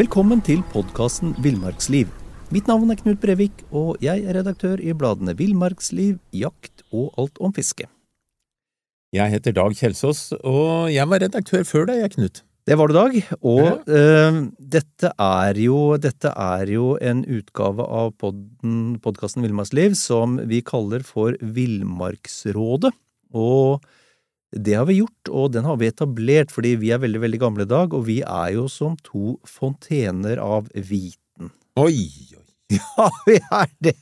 Velkommen 0.00 0.38
til 0.40 0.62
podkasten 0.70 1.34
Villmarksliv. 1.44 2.08
Mitt 2.54 2.68
navn 2.70 2.88
er 2.88 2.96
Knut 2.96 3.18
Brevik, 3.20 3.58
og 3.68 3.98
jeg 4.00 4.22
er 4.24 4.38
redaktør 4.38 4.80
i 4.80 4.94
bladene 4.96 5.34
Villmarksliv, 5.36 6.14
Jakt 6.32 6.86
og 6.88 7.10
Alt 7.20 7.36
om 7.42 7.52
fiske. 7.52 7.84
Jeg 9.12 9.34
heter 9.34 9.52
Dag 9.58 9.76
Kjelsås, 9.76 10.22
og 10.40 10.88
jeg 10.94 11.04
var 11.10 11.20
redaktør 11.20 11.66
før 11.68 11.90
deg, 11.90 12.00
jeg, 12.00 12.14
Knut. 12.14 12.40
Det 12.64 12.78
var 12.80 12.88
det, 12.88 12.96
Dag. 12.96 13.18
Og 13.52 13.92
eh, 13.98 14.40
dette, 14.78 15.12
er 15.26 15.60
jo, 15.66 15.76
dette 16.00 16.32
er 16.32 16.72
jo 16.78 16.94
en 16.96 17.20
utgave 17.26 17.84
av 17.84 18.14
podkasten 18.22 19.44
Villmarksliv 19.44 19.98
som 20.00 20.40
vi 20.48 20.62
kaller 20.64 21.04
for 21.04 21.36
Villmarksrådet. 21.42 22.94
Og 23.36 23.84
det 24.56 24.74
har 24.74 24.86
vi 24.88 24.98
gjort, 24.98 25.30
og 25.30 25.52
den 25.54 25.66
har 25.68 25.78
vi 25.78 25.90
etablert 25.90 26.50
fordi 26.50 26.74
vi 26.80 26.90
er 26.90 27.02
veldig, 27.02 27.22
veldig 27.22 27.40
gamle 27.42 27.66
i 27.66 27.70
dag, 27.70 27.94
og 27.94 28.06
vi 28.08 28.20
er 28.26 28.54
jo 28.56 28.66
som 28.70 28.96
to 29.06 29.36
fontener 29.46 30.42
av 30.42 30.70
viten. 30.74 31.52
Oi, 31.78 32.08
oi. 32.34 32.46
Ja, 32.96 33.08
vi 33.26 33.36
er 33.38 33.70
det! 33.82 33.96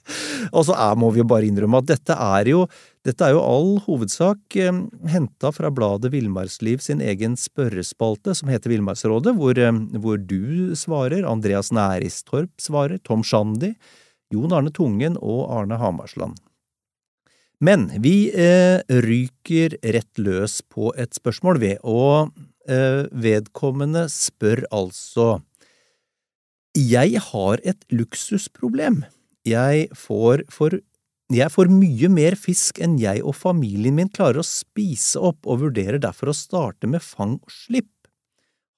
Og 0.52 0.66
så 0.68 0.74
er, 0.76 0.96
må 1.00 1.08
vi 1.14 1.22
jo 1.22 1.28
bare 1.28 1.48
innrømme 1.48 1.80
at 1.80 1.88
dette 1.88 2.12
er 2.12 2.50
jo, 2.50 2.66
dette 3.06 3.24
er 3.24 3.32
jo 3.32 3.40
all 3.40 3.70
hovedsak 3.86 4.58
eh, 4.60 4.82
henta 5.08 5.52
fra 5.56 5.70
bladet 5.72 6.12
Villmarksliv 6.12 6.82
sin 6.84 7.00
egen 7.04 7.36
spørrespalte, 7.40 8.34
som 8.36 8.52
heter 8.52 8.74
Villmarksrådet, 8.74 9.32
hvor, 9.38 9.56
eh, 9.56 9.80
hvor, 9.96 10.20
du 10.20 10.76
svarer, 10.76 11.24
Andreas 11.28 11.72
Næristorp 11.72 12.52
svarer, 12.60 13.00
Tom 13.08 13.24
Shandy, 13.24 13.72
Jon 14.34 14.52
Arne 14.52 14.72
Tungen 14.74 15.16
og 15.16 15.46
Arne 15.48 15.80
Hamarsland. 15.80 16.36
Men 17.58 17.88
vi 17.98 18.30
eh, 18.30 18.78
ryker 18.86 19.74
rett 19.82 20.20
løs 20.22 20.60
på 20.70 20.92
et 20.94 21.16
spørsmål, 21.18 21.58
ved, 21.58 21.80
og 21.82 22.30
eh, 22.70 23.08
vedkommende 23.10 24.06
spør 24.12 24.62
altså 24.70 25.40
Jeg 26.78 27.18
har 27.32 27.58
et 27.66 27.82
luksusproblem. 27.90 29.02
Jeg 29.48 29.88
får, 29.96 30.44
for, 30.54 30.78
jeg 31.34 31.50
får 31.50 31.72
mye 31.72 32.12
mer 32.12 32.38
fisk 32.38 32.78
enn 32.84 32.94
jeg 33.02 33.24
og 33.26 33.34
familien 33.34 33.96
min 33.98 34.12
klarer 34.12 34.44
å 34.44 34.46
spise 34.46 35.18
opp, 35.18 35.42
og 35.42 35.64
vurderer 35.66 35.98
derfor 35.98 36.30
å 36.30 36.38
starte 36.38 36.86
med 36.86 37.02
fang 37.02 37.40
og 37.42 37.50
slipp. 37.50 37.90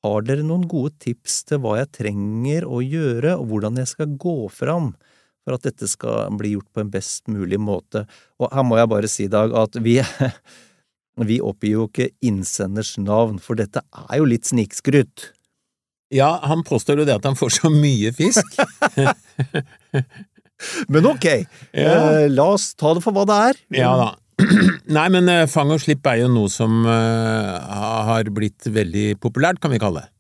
Har 0.01 0.25
dere 0.25 0.47
noen 0.47 0.65
gode 0.65 0.95
tips 1.05 1.43
til 1.51 1.61
hva 1.61 1.77
jeg 1.83 1.93
trenger 1.99 2.65
å 2.65 2.81
gjøre, 2.81 3.37
og 3.37 3.51
hvordan 3.51 3.83
jeg 3.83 3.93
skal 3.93 4.17
gå 4.17 4.39
fram? 4.49 4.95
For 5.45 5.57
at 5.57 5.67
dette 5.67 5.89
skal 5.91 6.31
bli 6.39 6.55
gjort 6.55 6.69
på 6.75 6.83
en 6.83 6.93
best 6.93 7.31
mulig 7.33 7.61
måte. 7.61 8.05
Og 8.41 8.51
her 8.53 8.67
må 8.67 8.79
jeg 8.81 8.91
bare 8.93 9.11
si, 9.11 9.29
Dag, 9.33 9.55
at 9.57 9.79
vi, 9.83 9.99
vi 11.31 11.41
oppgir 11.45 11.77
jo 11.79 11.89
ikke 11.89 12.11
innsenders 12.27 12.97
navn, 13.01 13.41
for 13.43 13.59
dette 13.61 13.85
er 14.05 14.21
jo 14.21 14.29
litt 14.29 14.49
snikskryt. 14.51 15.31
Ja, 16.11 16.33
han 16.43 16.65
påstår 16.67 17.03
jo 17.03 17.07
det 17.07 17.21
at 17.21 17.29
han 17.29 17.39
får 17.39 17.55
så 17.61 17.71
mye 17.73 18.11
fisk. 18.15 18.57
men 20.93 21.07
ok, 21.07 21.27
ja. 21.71 21.93
eh, 21.95 22.25
la 22.33 22.49
oss 22.57 22.73
ta 22.75 22.97
det 22.97 23.05
for 23.05 23.15
hva 23.15 23.27
det 23.31 23.39
er. 23.51 23.63
Ja 23.85 23.93
da. 24.01 24.11
Nei, 24.97 25.07
men 25.13 25.29
eh, 25.31 25.47
fang 25.51 25.71
og 25.71 25.83
slipp 25.83 26.07
er 26.11 26.23
jo 26.23 26.31
noe 26.33 26.51
som 26.51 26.83
uh, 26.89 27.61
har 28.09 28.31
blitt 28.35 28.67
veldig 28.73 29.21
populært, 29.23 29.61
kan 29.63 29.73
vi 29.73 29.81
kalle 29.83 30.03
det. 30.03 30.13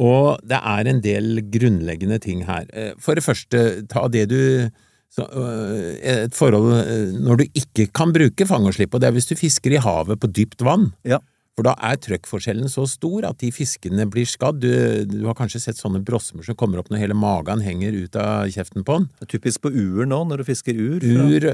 Og 0.00 0.40
det 0.48 0.60
er 0.60 0.88
en 0.88 1.02
del 1.04 1.42
grunnleggende 1.52 2.20
ting 2.22 2.44
her. 2.48 2.68
Eh, 2.72 2.94
for 3.00 3.18
det 3.18 3.24
første, 3.24 3.64
ta 3.90 4.06
det 4.08 4.28
du 4.32 4.40
eh, 4.40 5.90
Et 6.00 6.36
forhold 6.36 6.70
eh, 6.80 7.10
når 7.18 7.42
du 7.42 7.58
ikke 7.58 7.90
kan 7.92 8.14
bruke 8.14 8.46
fang 8.48 8.68
og 8.68 8.76
slipp, 8.76 8.94
og 8.94 9.02
det 9.02 9.10
er 9.10 9.18
hvis 9.18 9.28
du 9.28 9.36
fisker 9.36 9.76
i 9.76 9.82
havet 9.82 10.20
på 10.22 10.30
dypt 10.32 10.64
vann. 10.64 10.92
Ja. 11.04 11.20
For 11.58 11.66
da 11.66 11.74
er 11.84 11.98
trøkkforskjellen 12.00 12.70
så 12.72 12.86
stor 12.88 13.26
at 13.28 13.40
de 13.42 13.50
fiskene 13.52 14.06
blir 14.08 14.24
skadd. 14.28 14.62
Du, 14.62 14.70
du, 15.10 15.18
har 15.26 15.36
kanskje 15.36 15.60
sett 15.60 15.80
sånne 15.80 16.00
brosmer 16.06 16.46
som 16.46 16.56
kommer 16.56 16.80
opp 16.80 16.88
når 16.88 17.02
hele 17.02 17.16
magen 17.18 17.60
henger 17.60 17.98
ut 17.98 18.16
av 18.16 18.46
kjeften 18.54 18.86
på 18.86 18.96
den. 18.96 19.08
Det 19.18 19.26
er 19.26 19.32
typisk 19.34 19.66
på 19.66 19.74
ur 19.74 20.06
nå, 20.08 20.22
når 20.30 20.40
du 20.40 20.46
fisker 20.48 20.78
ur. 20.78 21.04
Ur, 21.04 21.50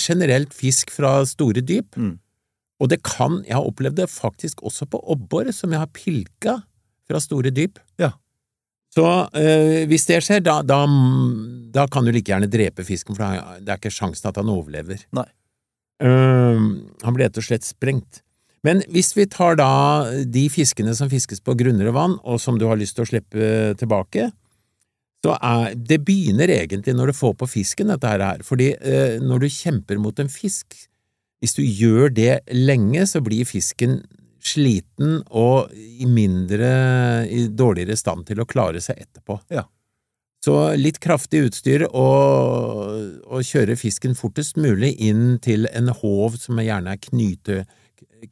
generelt 0.00 0.56
fisk 0.56 0.90
fra 0.96 1.20
store 1.28 1.62
dyp. 1.62 1.94
Mm. 1.94 2.16
Og 2.82 2.90
det 2.90 3.02
kan, 3.06 3.42
jeg 3.46 3.54
har 3.58 3.68
opplevd 3.68 4.00
det 4.00 4.08
faktisk 4.10 4.64
også 4.66 4.88
på 4.90 5.02
abbor, 5.12 5.52
som 5.54 5.74
jeg 5.74 5.84
har 5.84 5.94
pilka 5.94 6.58
fra 7.08 7.20
store 7.22 7.52
dyp. 7.54 7.80
Ja. 8.00 8.12
Så 8.94 9.04
øh, 9.36 9.82
hvis 9.88 10.06
det 10.08 10.22
skjer, 10.24 10.40
da, 10.44 10.60
da, 10.66 10.82
da, 11.74 11.86
kan 11.92 12.06
du 12.06 12.12
like 12.12 12.30
gjerne 12.30 12.48
drepe 12.50 12.86
fisken, 12.86 13.16
for 13.16 13.24
det 13.60 13.68
er 13.68 13.80
ikke 13.80 13.92
sjansen 13.92 14.30
at 14.30 14.40
han 14.40 14.52
overlever. 14.52 15.02
Nei. 15.16 15.28
Uh, 15.98 16.86
han 17.02 17.14
blir 17.14 17.26
rett 17.26 17.38
og 17.40 17.44
slett 17.44 17.66
sprengt. 17.66 18.22
Men 18.66 18.82
hvis 18.90 19.12
vi 19.16 19.26
tar 19.30 19.56
da 19.58 19.70
de 20.26 20.44
fiskene 20.50 20.94
som 20.94 21.10
fiskes 21.10 21.42
på 21.44 21.56
grunnere 21.58 21.92
vann, 21.94 22.16
og 22.26 22.40
som 22.42 22.58
du 22.58 22.66
har 22.70 22.78
lyst 22.78 22.96
til 22.98 23.06
å 23.06 23.10
slippe 23.10 23.48
tilbake, 23.78 24.28
så 25.26 25.34
er 25.42 25.74
det 25.74 26.00
begynner 26.06 26.50
egentlig 26.54 26.94
når 26.94 27.10
du 27.10 27.18
får 27.18 27.34
på 27.40 27.48
fisken, 27.50 27.90
dette 27.90 28.12
her. 28.12 28.44
Fordi 28.46 28.72
uh, 28.78 29.18
når 29.22 29.44
du 29.44 29.48
kjemper 29.52 30.00
mot 30.02 30.22
en 30.22 30.30
fisk, 30.32 30.78
hvis 31.42 31.54
du 31.54 31.62
gjør 31.62 32.10
det 32.14 32.40
lenge, 32.54 33.04
så 33.06 33.22
blir 33.22 33.46
fisken 33.46 34.00
sliten 34.44 35.18
og 35.28 35.72
i 35.74 36.06
mindre, 36.06 36.70
i 37.26 37.46
dårligere 37.48 37.98
stand 37.98 38.26
til 38.28 38.42
å 38.42 38.48
klare 38.48 38.82
seg 38.84 39.00
etterpå. 39.02 39.40
Ja. 39.52 39.66
Så 40.44 40.54
litt 40.78 41.00
kraftig 41.02 41.48
utstyr 41.48 41.88
og, 41.88 43.24
og 43.26 43.46
kjøre 43.46 43.74
fisken 43.78 44.14
fortest 44.18 44.58
mulig 44.60 44.92
inn 45.02 45.40
til 45.42 45.66
en 45.74 45.90
håv 45.90 46.38
som 46.38 46.60
gjerne 46.62 46.94
er 46.94 47.00
knute, 47.08 47.64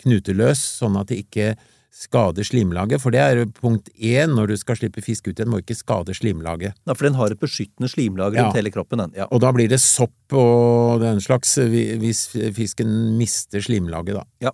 knuteløs, 0.05 0.63
sånn 0.79 0.99
at 1.01 1.11
det 1.11 1.25
ikke 1.25 1.57
skader 1.97 2.45
slimlaget, 2.45 3.01
for 3.01 3.15
det 3.15 3.23
er 3.23 3.39
punkt 3.57 3.89
én 3.97 4.35
når 4.37 4.53
du 4.53 4.57
skal 4.61 4.77
slippe 4.77 5.01
fisk 5.05 5.31
ut 5.31 5.39
igjen, 5.39 5.49
må 5.49 5.63
ikke 5.63 5.79
skade 5.79 6.15
slimlaget. 6.15 6.77
Ja, 6.85 6.93
For 6.93 7.09
den 7.09 7.17
har 7.17 7.33
et 7.33 7.41
beskyttende 7.41 7.89
slimlag 7.89 8.37
rundt 8.37 8.53
ja. 8.53 8.59
hele 8.59 8.73
kroppen, 8.75 9.01
den. 9.01 9.17
Ja. 9.17 9.29
Og 9.33 9.41
da 9.43 9.53
blir 9.57 9.71
det 9.73 9.81
sopp 9.83 10.37
og 10.37 11.01
den 11.01 11.23
slags 11.25 11.57
hvis 11.57 12.27
fisken 12.57 13.17
mister 13.17 13.65
slimlaget, 13.65 14.21
da. 14.21 14.27
Ja. 14.51 14.53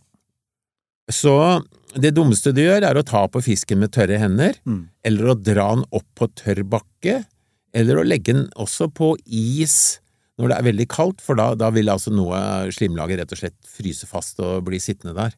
Så 1.10 1.34
det 1.98 2.14
dummeste 2.16 2.52
du 2.54 2.62
gjør, 2.62 2.84
er 2.86 2.98
å 2.98 3.04
ta 3.06 3.24
på 3.28 3.42
fisken 3.44 3.82
med 3.82 3.92
tørre 3.94 4.20
hender, 4.20 4.56
mm. 4.64 4.82
eller 5.08 5.32
å 5.32 5.38
dra 5.38 5.72
den 5.74 5.86
opp 5.90 6.06
på 6.18 6.28
tørr 6.38 6.62
bakke, 6.68 7.22
eller 7.74 7.98
å 7.98 8.06
legge 8.06 8.36
den 8.36 8.46
også 8.60 8.90
på 8.92 9.14
is 9.26 9.98
når 10.40 10.48
det 10.48 10.56
er 10.56 10.66
veldig 10.70 10.86
kaldt, 10.90 11.20
for 11.22 11.38
da, 11.38 11.52
da 11.58 11.68
vil 11.74 11.90
altså 11.92 12.12
noe 12.14 12.38
slimlaget 12.74 13.20
rett 13.20 13.34
og 13.34 13.40
slett 13.42 13.58
fryse 13.68 14.08
fast 14.08 14.40
og 14.42 14.64
bli 14.66 14.80
sittende 14.82 15.14
der. 15.18 15.36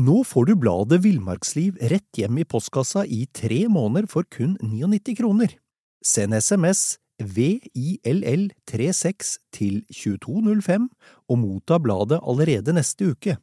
Nå 0.00 0.20
får 0.22 0.46
du 0.46 0.52
bladet 0.60 1.00
Villmarksliv 1.02 1.80
rett 1.90 2.20
hjem 2.20 2.38
i 2.38 2.46
postkassa 2.46 3.02
i 3.10 3.24
tre 3.34 3.64
måneder 3.72 4.06
for 4.12 4.28
kun 4.30 4.54
99 4.62 5.16
kroner. 5.18 5.56
Send 6.06 6.36
SMS 6.36 7.00
VILL36 7.20 9.38
til 9.52 9.84
2205 9.92 10.90
og 11.28 11.38
motta 11.38 11.78
bladet 11.78 12.20
allerede 12.26 12.72
neste 12.72 13.10
uke. 13.10 13.36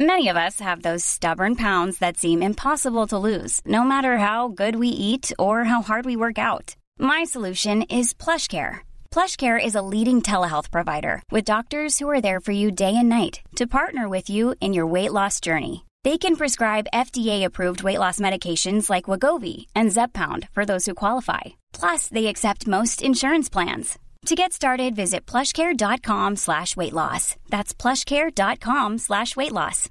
Many 0.00 0.26
of 0.26 0.36
us 0.36 0.58
have 0.60 0.82
those 0.82 1.04
stubborn 1.04 1.54
pounds 1.54 1.98
that 1.98 2.16
seem 2.16 2.42
impossible 2.42 3.06
to 3.06 3.16
lose, 3.16 3.60
no 3.64 3.84
matter 3.84 4.18
how 4.18 4.48
good 4.48 4.74
we 4.74 4.88
eat 4.88 5.32
or 5.38 5.62
how 5.64 5.82
hard 5.82 6.04
we 6.04 6.16
work 6.16 6.36
out. 6.36 6.74
My 6.98 7.22
solution 7.24 7.82
is 7.82 8.12
PlushCare. 8.12 8.78
PlushCare 9.12 9.56
is 9.64 9.76
a 9.76 9.82
leading 9.82 10.20
telehealth 10.20 10.72
provider 10.72 11.22
with 11.30 11.44
doctors 11.44 12.00
who 12.00 12.10
are 12.10 12.20
there 12.20 12.40
for 12.40 12.50
you 12.50 12.72
day 12.72 12.96
and 12.96 13.08
night 13.08 13.38
to 13.54 13.68
partner 13.68 14.08
with 14.08 14.28
you 14.28 14.56
in 14.60 14.74
your 14.74 14.88
weight 14.88 15.12
loss 15.12 15.38
journey. 15.38 15.84
They 16.02 16.18
can 16.18 16.34
prescribe 16.34 16.88
FDA-approved 16.92 17.84
weight 17.84 18.00
loss 18.00 18.18
medications 18.18 18.90
like 18.90 19.04
Wagovi 19.04 19.66
and 19.76 19.92
Zepbound 19.92 20.48
for 20.50 20.66
those 20.66 20.86
who 20.86 20.94
qualify. 20.94 21.42
Plus, 21.80 22.08
they 22.08 22.26
accept 22.26 22.66
most 22.66 23.02
insurance 23.02 23.52
plans. 23.52 23.98
To 24.26 24.34
get 24.34 24.52
started, 24.52 24.96
visit 24.96 25.26
plushcare.com 25.26 26.36
slash 26.36 26.76
weight 26.76 26.92
loss. 26.92 27.36
That's 27.50 27.74
plushcare.com 27.74 28.98
slash 28.98 29.36
weight 29.36 29.52
loss. 29.52 29.88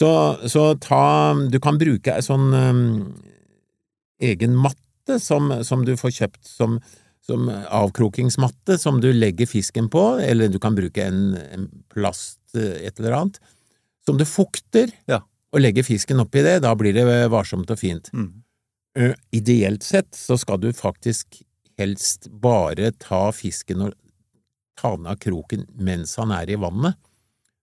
Så, 0.00 0.38
så 0.48 0.74
ta 0.74 1.34
Du 1.50 1.60
kan 1.62 1.78
bruke 1.78 2.10
en 2.10 2.24
sånn 2.26 2.54
um, 2.54 2.80
egen 4.22 4.56
matte 4.58 5.18
som, 5.22 5.50
som, 5.62 5.84
du 5.86 5.94
får 5.98 6.14
kjøpt 6.16 6.46
som, 6.46 6.80
som 7.22 7.46
avkrokingsmatte, 7.50 8.78
som 8.82 8.98
du 9.02 9.12
legger 9.12 9.46
fisken 9.46 9.90
på, 9.90 10.02
eller 10.22 10.50
du 10.50 10.58
kan 10.62 10.74
bruke 10.74 11.06
en, 11.06 11.36
en 11.54 11.68
plast, 11.90 12.40
eh, 12.58 12.86
et 12.86 12.98
eller 12.98 13.18
annet, 13.18 13.38
som 14.06 14.18
du 14.18 14.26
fukter. 14.26 14.90
Ja 15.10 15.22
og 15.52 15.60
legger 15.60 15.84
fisken 15.86 16.22
oppi 16.22 16.42
det, 16.44 16.60
da 16.64 16.72
blir 16.78 16.96
det 16.96 17.06
varsomt 17.32 17.70
og 17.72 17.80
fint. 17.80 18.08
Mm. 18.16 18.30
Uh, 18.98 19.14
ideelt 19.32 19.84
sett 19.84 20.12
så 20.16 20.36
skal 20.40 20.60
du 20.60 20.70
faktisk 20.76 21.42
helst 21.80 22.28
bare 22.42 22.92
ta 23.00 23.24
fisken 23.32 23.86
og 23.86 23.94
ta 24.80 24.94
den 24.96 25.08
av 25.08 25.18
kroken 25.20 25.66
mens 25.80 26.16
han 26.20 26.32
er 26.34 26.50
i 26.50 26.58
vannet. 26.60 26.98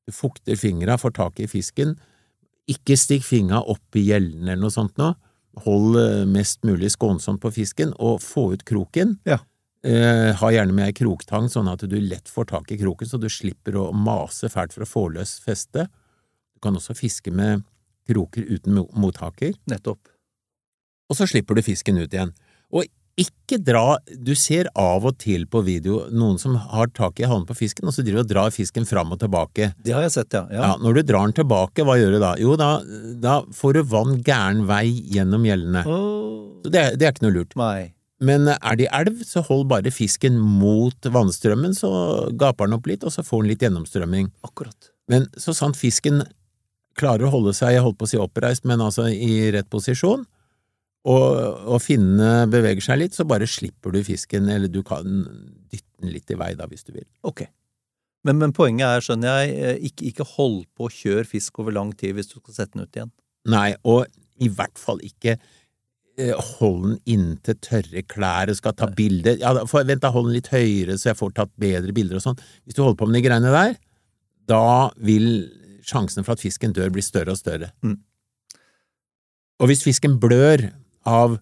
Du 0.10 0.14
fukter 0.14 0.58
fingra, 0.58 0.98
får 0.98 1.14
tak 1.18 1.42
i 1.42 1.50
fisken. 1.50 1.96
Ikke 2.70 2.98
stikk 2.98 3.26
fingra 3.26 3.62
opp 3.62 3.98
i 3.98 4.08
gjellene 4.08 4.54
eller 4.54 4.64
noe 4.64 4.74
sånt 4.74 4.98
nå. 5.02 5.12
Hold 5.66 5.98
uh, 5.98 6.26
mest 6.30 6.66
mulig 6.66 6.92
skånsomt 6.94 7.42
på 7.42 7.52
fisken, 7.54 7.94
og 7.98 8.22
få 8.24 8.52
ut 8.54 8.66
kroken. 8.70 9.18
Ja. 9.28 9.42
Uh, 9.86 10.36
ha 10.38 10.52
gjerne 10.54 10.76
med 10.76 10.92
ei 10.92 10.96
kroktang, 10.96 11.50
sånn 11.50 11.70
at 11.72 11.86
du 11.90 11.98
lett 12.02 12.30
får 12.30 12.52
tak 12.52 12.72
i 12.74 12.78
kroken, 12.80 13.10
så 13.10 13.18
du 13.22 13.30
slipper 13.32 13.78
å 13.80 13.90
mase 13.96 14.50
fælt 14.52 14.76
for 14.76 14.86
å 14.86 14.90
få 14.90 15.06
løs 15.16 15.38
festet. 15.44 15.90
Du 16.54 16.62
kan 16.64 16.78
også 16.78 16.96
fiske 16.98 17.34
med 17.34 17.66
kroker 18.10 18.46
uten 18.50 18.76
mo- 18.82 18.90
mottaker, 18.98 19.54
Nettopp. 19.70 20.00
og 21.10 21.18
så 21.18 21.28
slipper 21.30 21.56
du 21.58 21.62
fisken 21.66 21.98
ut 22.02 22.10
igjen. 22.14 22.34
Og 22.74 22.86
ikke 23.20 23.58
dra 23.60 23.98
Du 24.16 24.32
ser 24.40 24.70
av 24.80 25.04
og 25.10 25.18
til 25.20 25.42
på 25.52 25.60
video 25.66 26.06
noen 26.16 26.38
som 26.40 26.54
har 26.56 26.88
tak 26.96 27.20
i 27.20 27.26
hånden 27.28 27.48
på 27.50 27.58
fisken, 27.58 27.90
og 27.90 27.92
så 27.94 28.06
driver 28.06 28.22
og 28.24 28.30
drar 28.30 28.54
fisken 28.56 28.86
fram 28.88 29.12
og 29.12 29.20
tilbake. 29.20 29.74
Det 29.84 29.92
har 29.92 30.06
jeg 30.06 30.14
sett, 30.14 30.34
ja. 30.38 30.46
Ja, 30.54 30.62
ja. 30.70 30.76
Når 30.80 30.94
du 30.96 31.02
drar 31.10 31.26
den 31.28 31.36
tilbake, 31.42 31.84
hva 31.84 31.98
gjør 32.00 32.16
du 32.16 32.20
da? 32.24 32.30
Jo, 32.40 32.54
da, 32.56 32.70
da 33.20 33.34
får 33.52 33.74
du 33.76 33.82
vann 33.92 34.22
gæren 34.24 34.64
vei 34.70 34.86
gjennom 35.12 35.44
gjellene. 35.50 35.84
Oh. 35.86 36.62
Det, 36.64 36.86
det 37.00 37.08
er 37.10 37.12
ikke 37.12 37.26
noe 37.28 37.36
lurt. 37.42 37.56
nei. 37.60 37.90
Men 38.22 38.48
er 38.52 38.76
det 38.76 38.88
elv, 38.92 39.22
så 39.24 39.40
hold 39.48 39.68
bare 39.72 39.92
fisken 39.96 40.36
mot 40.44 41.08
vannstrømmen, 41.08 41.72
så 41.76 41.92
gaper 42.36 42.68
den 42.68 42.76
opp 42.76 42.88
litt, 42.92 43.04
og 43.08 43.12
så 43.16 43.24
får 43.24 43.44
den 43.46 43.52
litt 43.54 43.62
gjennomstrømming. 43.64 44.32
Akkurat. 44.44 44.90
Men 45.08 45.28
så 45.40 45.54
sant 45.56 45.76
fisken 45.80 46.24
klarer 46.98 47.28
å 47.28 47.34
holde 47.34 47.54
seg, 47.56 47.76
jeg 47.76 47.86
holdt 47.86 48.00
på 48.00 48.08
å 48.08 48.12
si 48.12 48.20
oppreist, 48.20 48.66
men 48.70 48.82
altså 48.84 49.08
i 49.12 49.50
rett 49.54 49.70
posisjon, 49.72 50.26
og, 51.10 51.28
og 51.70 51.80
finnene 51.82 52.48
beveger 52.52 52.84
seg 52.84 53.00
litt, 53.04 53.16
så 53.16 53.26
bare 53.28 53.48
slipper 53.48 53.94
du 53.96 54.02
fisken, 54.04 54.50
eller 54.52 54.72
du 54.72 54.82
kan 54.86 55.06
dytte 55.72 56.04
den 56.04 56.12
litt 56.16 56.32
i 56.32 56.38
vei 56.40 56.52
da, 56.60 56.68
hvis 56.70 56.86
du 56.88 56.94
vil. 56.96 57.08
Ok. 57.28 57.46
Men, 58.28 58.40
men 58.42 58.56
poenget 58.56 58.88
er, 58.88 59.06
skjønner 59.06 59.38
jeg, 59.40 59.54
eh, 59.56 59.86
ikke, 59.90 60.10
ikke 60.12 60.28
hold 60.36 60.66
på 60.76 60.90
å 60.90 60.92
kjøre 60.92 61.28
fisk 61.28 61.62
over 61.64 61.76
lang 61.76 61.94
tid 61.96 62.18
hvis 62.18 62.34
du 62.34 62.40
skal 62.42 62.58
sette 62.58 62.76
den 62.76 62.84
ut 62.84 62.98
igjen. 63.00 63.14
Nei, 63.50 63.70
og 63.88 64.10
i 64.44 64.50
hvert 64.52 64.80
fall 64.80 65.00
ikke 65.06 65.38
eh, 66.20 66.34
hold 66.58 66.82
den 66.84 66.98
inntil 67.16 67.56
tørre 67.64 68.04
klær 68.12 68.52
og 68.52 68.60
skal 68.60 68.76
ta 68.76 68.90
bilder. 68.96 69.40
Ja, 69.40 69.54
for, 69.72 69.88
vent 69.88 70.04
da, 70.04 70.12
hold 70.16 70.28
den 70.28 70.36
litt 70.36 70.52
høyere 70.52 71.00
så 71.00 71.14
jeg 71.14 71.20
får 71.22 71.38
tatt 71.40 71.54
bedre 71.62 71.96
bilder 71.96 72.20
og 72.20 72.26
sånn. 72.28 72.44
Hvis 72.68 72.76
du 72.76 72.84
holder 72.84 73.00
på 73.00 73.08
med 73.08 73.22
de 73.22 73.24
greiene 73.30 73.56
der, 73.56 73.80
da 74.52 74.66
vil 75.06 75.30
sjansen 75.90 76.26
for 76.26 76.38
at 76.38 76.44
fisken 76.44 76.76
dør 76.76 76.94
blir 76.94 77.06
større 77.06 77.36
og 77.36 77.40
større. 77.42 77.72
Mm. 77.86 77.98
Og 79.60 79.72
hvis 79.72 79.84
fisken 79.84 80.16
blør 80.22 80.70
av 81.10 81.40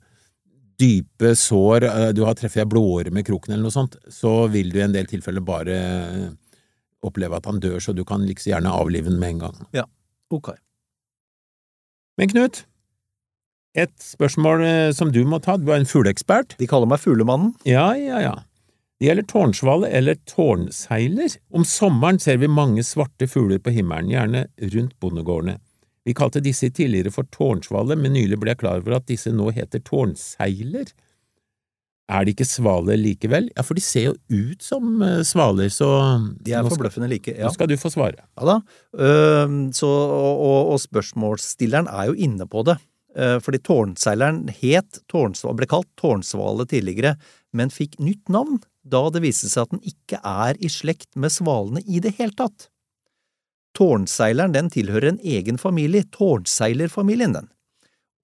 dype 0.82 1.34
sår, 1.38 1.86
eh, 1.90 2.10
du 2.18 2.24
har 2.26 2.38
treffet 2.38 2.64
ei 2.64 2.70
blååre 2.70 3.14
med 3.14 3.26
kroken 3.28 3.54
eller 3.54 3.68
noe 3.68 3.74
sånt, 3.76 3.98
så 4.14 4.48
vil 4.54 4.72
du 4.74 4.80
i 4.80 4.86
en 4.86 4.96
del 4.96 5.10
tilfeller 5.10 5.46
bare 5.46 5.78
eh, 5.78 6.26
oppleve 7.06 7.38
at 7.38 7.46
han 7.50 7.62
dør, 7.62 7.80
så 7.82 7.94
du 7.94 8.04
kan 8.08 8.26
like 8.26 8.42
så 8.42 8.56
gjerne 8.56 8.74
avlive 8.74 9.10
den 9.10 9.22
med 9.22 9.36
en 9.36 9.46
gang. 9.48 9.62
Ja, 9.78 9.86
Ok. 10.34 10.52
Men 12.18 12.32
Knut, 12.32 12.66
et 13.78 13.94
spørsmål 14.02 14.64
eh, 14.66 14.92
som 14.98 15.12
du 15.14 15.22
må 15.30 15.40
ta, 15.44 15.58
du 15.62 15.70
er 15.72 15.80
en 15.80 15.88
fugleekspert. 15.88 16.56
De 16.60 16.68
kaller 16.70 16.90
meg 16.90 17.00
Fuglemannen. 17.04 17.54
Ja, 17.68 17.92
ja, 17.96 18.20
ja. 18.24 18.34
Det 18.98 19.06
gjelder 19.06 19.28
tårnsvale 19.30 19.90
eller 19.94 20.18
tårnseiler. 20.26 21.36
Om 21.54 21.66
sommeren 21.70 22.18
ser 22.20 22.40
vi 22.42 22.50
mange 22.50 22.82
svarte 22.86 23.28
fugler 23.30 23.60
på 23.62 23.76
himmelen, 23.76 24.10
gjerne 24.10 24.48
rundt 24.74 24.96
bondegårdene. 25.00 25.60
Vi 26.08 26.16
kalte 26.18 26.42
disse 26.42 26.70
tidligere 26.72 27.12
for 27.14 27.28
tårnsvale, 27.30 27.98
men 28.00 28.16
nylig 28.16 28.40
ble 28.42 28.56
jeg 28.56 28.62
klar 28.64 28.82
over 28.82 28.98
at 28.98 29.06
disse 29.10 29.30
nå 29.36 29.52
heter 29.54 29.84
tårnseiler. 29.86 30.90
Er 32.08 32.24
de 32.24 32.32
ikke 32.32 32.48
svaler 32.48 32.98
likevel? 32.98 33.50
Ja, 33.52 33.66
for 33.68 33.78
de 33.78 33.84
ser 33.84 34.06
jo 34.08 34.14
ut 34.32 34.64
som 34.64 35.02
eh, 35.04 35.20
svaler, 35.28 35.68
så 35.74 35.90
De 36.40 36.56
er 36.56 36.66
forbløffende 36.66 37.10
like. 37.12 37.34
Ja. 37.36 37.50
nå 37.50 37.54
skal 37.54 37.68
du 37.70 37.76
få 37.78 37.92
svare. 37.92 38.24
Ja 38.40 38.48
da. 38.48 38.60
Så, 39.76 39.90
og, 39.92 40.72
og, 40.72 40.78
spørsmålsstilleren 40.82 41.92
er 41.92 42.08
jo 42.10 42.16
inne 42.16 42.48
på 42.50 42.64
det. 42.66 42.78
Eh, 43.18 43.38
Fordi 43.44 43.60
tårnseileren 43.68 44.46
het 44.62 45.02
tårnsvale, 45.12 45.60
ble 45.60 45.70
kalt 45.70 45.92
tårnsvale 46.00 46.66
tidligere, 46.72 47.18
men 47.52 47.74
fikk 47.74 48.00
nytt 48.00 48.32
navn 48.32 48.62
da 48.88 49.04
det 49.14 49.24
viste 49.26 49.50
seg 49.52 49.68
at 49.68 49.76
den 49.76 49.84
ikke 49.86 50.20
er 50.24 50.58
i 50.64 50.72
slekt 50.72 51.12
med 51.20 51.34
svalene 51.34 51.84
i 51.86 52.02
det 52.04 52.16
hele 52.20 52.36
tatt. 52.38 52.70
Tårnseileren 53.78 54.56
den 54.56 54.72
tilhører 54.74 55.12
en 55.12 55.22
egen 55.22 55.60
familie, 55.62 56.08
tårnseilerfamilien 56.16 57.36
den. 57.36 57.52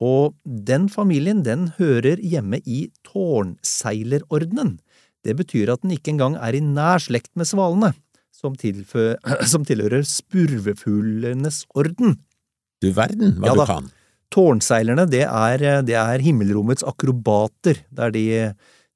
Og 0.04 0.33
den 0.44 0.88
familien 0.92 1.44
den 1.45 1.69
hører 1.77 2.19
hjemme 2.19 2.60
i 2.65 2.88
tårnseilerordenen. 3.07 4.80
Det 5.24 5.38
betyr 5.39 5.71
at 5.71 5.83
den 5.83 5.94
ikke 5.95 6.15
engang 6.15 6.36
er 6.36 6.57
i 6.57 6.63
nær 6.63 7.00
slekt 7.04 7.31
med 7.39 7.48
svalene 7.48 7.94
som, 8.33 8.56
som 9.54 9.68
tilhører 9.68 10.06
spurvefuglenes 10.07 11.63
orden. 11.77 12.18
Du 12.83 12.92
verden 12.95 13.38
hva 13.39 13.51
Ja 13.51 13.59
du 13.59 13.68
kan. 13.69 13.92
Tårnseilerne, 14.33 15.06
det 15.06 15.27
er, 15.27 15.83
det 15.86 15.94
er 15.94 16.24
himmelrommets 16.25 16.81
akrobater, 16.89 17.83
der 17.94 18.09
de, 18.16 18.24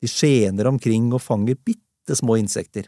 de 0.01 0.09
skjener 0.11 0.69
omkring 0.69 1.09
og 1.15 1.23
fanger 1.23 1.57
bitte 1.57 2.15
små 2.17 2.37
insekter. 2.39 2.87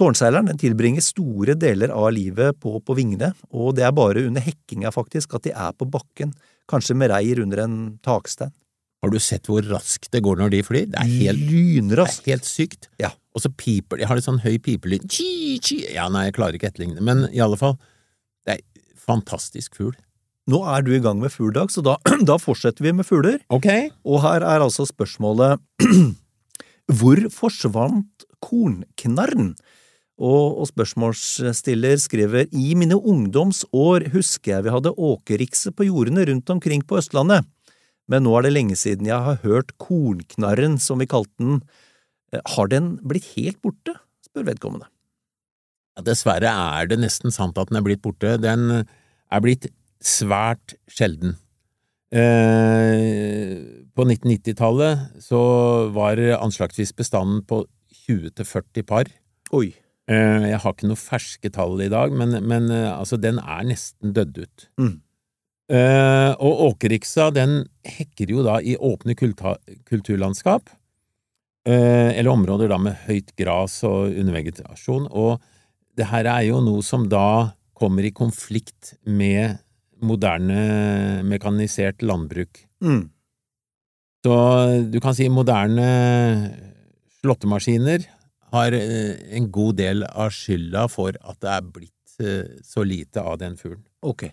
Tårnseileren 0.00 0.56
tilbringer 0.60 1.04
store 1.04 1.56
deler 1.60 1.92
av 1.92 2.08
livet 2.16 2.56
på, 2.62 2.78
på 2.80 2.96
vingene, 2.96 3.34
og 3.52 3.74
det 3.76 3.84
er 3.84 3.92
bare 3.96 4.24
under 4.28 4.44
hekkinga 4.44 4.92
faktisk 4.94 5.34
at 5.36 5.44
de 5.48 5.52
er 5.52 5.74
på 5.76 5.88
bakken, 5.90 6.32
kanskje 6.70 6.96
med 6.96 7.10
reir 7.12 7.42
under 7.42 7.64
en 7.66 7.76
takstein. 8.04 8.54
Har 9.00 9.12
du 9.12 9.16
sett 9.20 9.48
hvor 9.48 9.64
raskt 9.64 10.10
det 10.12 10.20
går 10.24 10.36
når 10.40 10.52
de 10.52 10.60
flyr? 10.64 10.88
Det 10.92 11.00
er 11.00 11.12
helt 11.22 11.44
Lynraskt. 11.48 12.24
Det 12.24 12.32
er 12.32 12.36
helt 12.36 12.48
sykt. 12.48 12.88
Ja. 13.00 13.12
Og 13.32 13.44
så 13.44 13.48
piper 13.52 13.96
de, 13.96 14.04
har 14.08 14.18
litt 14.18 14.26
sånn 14.26 14.42
høy 14.44 14.58
pipelyd. 14.60 15.06
Chi, 15.08 15.56
chi. 15.64 15.78
Ja, 15.94 16.08
nei, 16.12 16.26
jeg 16.28 16.36
klarer 16.36 16.58
ikke 16.58 16.68
etterligne, 16.68 17.00
men 17.04 17.24
i 17.32 17.40
alle 17.40 17.56
fall, 17.60 17.78
det 18.44 18.58
er 18.58 18.96
fantastisk 19.00 19.78
fugl. 19.78 19.96
Nå 20.48 20.62
er 20.72 20.82
du 20.82 20.94
i 20.96 21.02
gang 21.04 21.20
med 21.20 21.30
fugledag, 21.34 21.70
så 21.70 21.82
da, 21.84 21.98
da 22.30 22.38
fortsetter 22.40 22.82
vi 22.86 22.92
med 22.96 23.06
fugler. 23.06 23.38
Okay. 23.52 23.90
Og 24.04 24.22
her 24.24 24.42
er 24.46 24.64
altså 24.64 24.86
spørsmålet 24.88 25.60
Hvor 27.00 27.20
forsvant 27.30 28.24
kornknarren? 28.42 29.52
Og, 30.20 30.58
og 30.60 30.66
spørsmålsstiller 30.68 31.96
skriver 32.02 32.48
I 32.52 32.74
mine 32.76 32.96
ungdomsår 32.98 34.08
husker 34.12 34.56
jeg 34.56 34.66
vi 34.66 34.72
hadde 34.74 34.92
åkerrikse 34.98 35.70
på 35.72 35.86
jordene 35.86 36.26
rundt 36.28 36.50
omkring 36.52 36.82
på 36.84 36.98
Østlandet, 37.00 37.46
men 38.10 38.26
nå 38.26 38.34
er 38.36 38.44
det 38.44 38.52
lenge 38.52 38.76
siden 38.76 39.06
jeg 39.08 39.16
har 39.22 39.38
hørt 39.46 39.70
kornknarren, 39.80 40.76
som 40.82 41.00
vi 41.00 41.06
kalte 41.08 41.32
den. 41.40 41.60
Eh, 42.34 42.42
Har 42.56 42.68
den 42.68 42.96
blitt 43.06 43.30
helt 43.36 43.60
borte? 43.64 43.94
spør 44.26 44.44
vedkommende. 44.50 44.90
ja, 45.96 46.02
dessverre 46.06 46.50
er 46.52 46.90
det 46.90 46.98
nesten 47.00 47.32
sant 47.34 47.56
at 47.58 47.70
den 47.70 47.78
er 47.80 47.86
blitt 47.86 48.02
borte. 48.04 48.34
Den 48.42 48.66
er 48.82 49.40
blitt 49.42 49.70
svært 50.00 50.74
sjelden. 50.90 51.36
Eh, 52.10 53.60
på 53.94 54.06
1990-tallet 54.06 55.20
så 55.22 55.42
var 55.94 56.20
anslagsvis 56.40 56.94
bestanden 56.98 57.44
på 57.46 57.62
20–40 58.08 58.86
par. 58.88 59.10
Oi. 59.54 59.70
Eh, 60.10 60.48
Jeg 60.50 60.58
har 60.62 60.74
ikke 60.74 60.90
noe 60.90 60.98
ferske 60.98 61.52
tall 61.54 61.78
i 61.84 61.90
dag, 61.92 62.12
men, 62.16 62.34
men 62.48 62.70
eh, 62.74 62.90
altså, 62.90 63.18
den 63.20 63.38
er 63.38 63.62
nesten 63.68 64.14
dødd 64.16 64.42
ut. 64.42 64.66
Mm. 64.80 64.96
Eh, 65.70 66.32
og 66.42 66.64
åkerriksa, 66.72 67.28
den 67.34 67.60
hekker 67.86 68.32
jo 68.34 68.42
da 68.46 68.58
i 68.58 68.74
åpne 68.74 69.14
kulturlandskap, 69.14 70.72
eller 71.70 72.30
områder 72.32 72.70
da 72.72 72.78
med 72.80 72.96
høyt 73.04 73.34
gras 73.38 73.74
og 73.86 74.16
undervegetasjon, 74.18 75.04
og 75.12 75.42
det 75.94 76.06
her 76.08 76.26
er 76.26 76.46
jo 76.48 76.62
noe 76.64 76.80
som 76.82 77.04
da 77.12 77.52
kommer 77.76 78.08
i 78.08 78.10
konflikt 78.16 78.94
med 79.04 79.60
moderne 80.02 81.22
mekanisert 81.26 82.02
landbruk. 82.02 82.64
Mm. 82.84 83.08
Så 84.24 84.34
du 84.92 84.98
kan 85.00 85.16
si 85.16 85.28
moderne 85.32 85.86
slåttemaskiner 87.20 88.04
har 88.52 88.74
eh, 88.76 89.16
en 89.36 89.48
god 89.52 89.78
del 89.80 90.04
av 90.08 90.32
skylda 90.34 90.86
for 90.90 91.16
at 91.20 91.40
det 91.42 91.54
er 91.54 91.70
blitt 91.76 92.20
eh, 92.20 92.60
så 92.66 92.84
lite 92.84 93.22
av 93.22 93.38
den 93.40 93.56
fuglen. 93.60 93.84
Ok. 94.02 94.28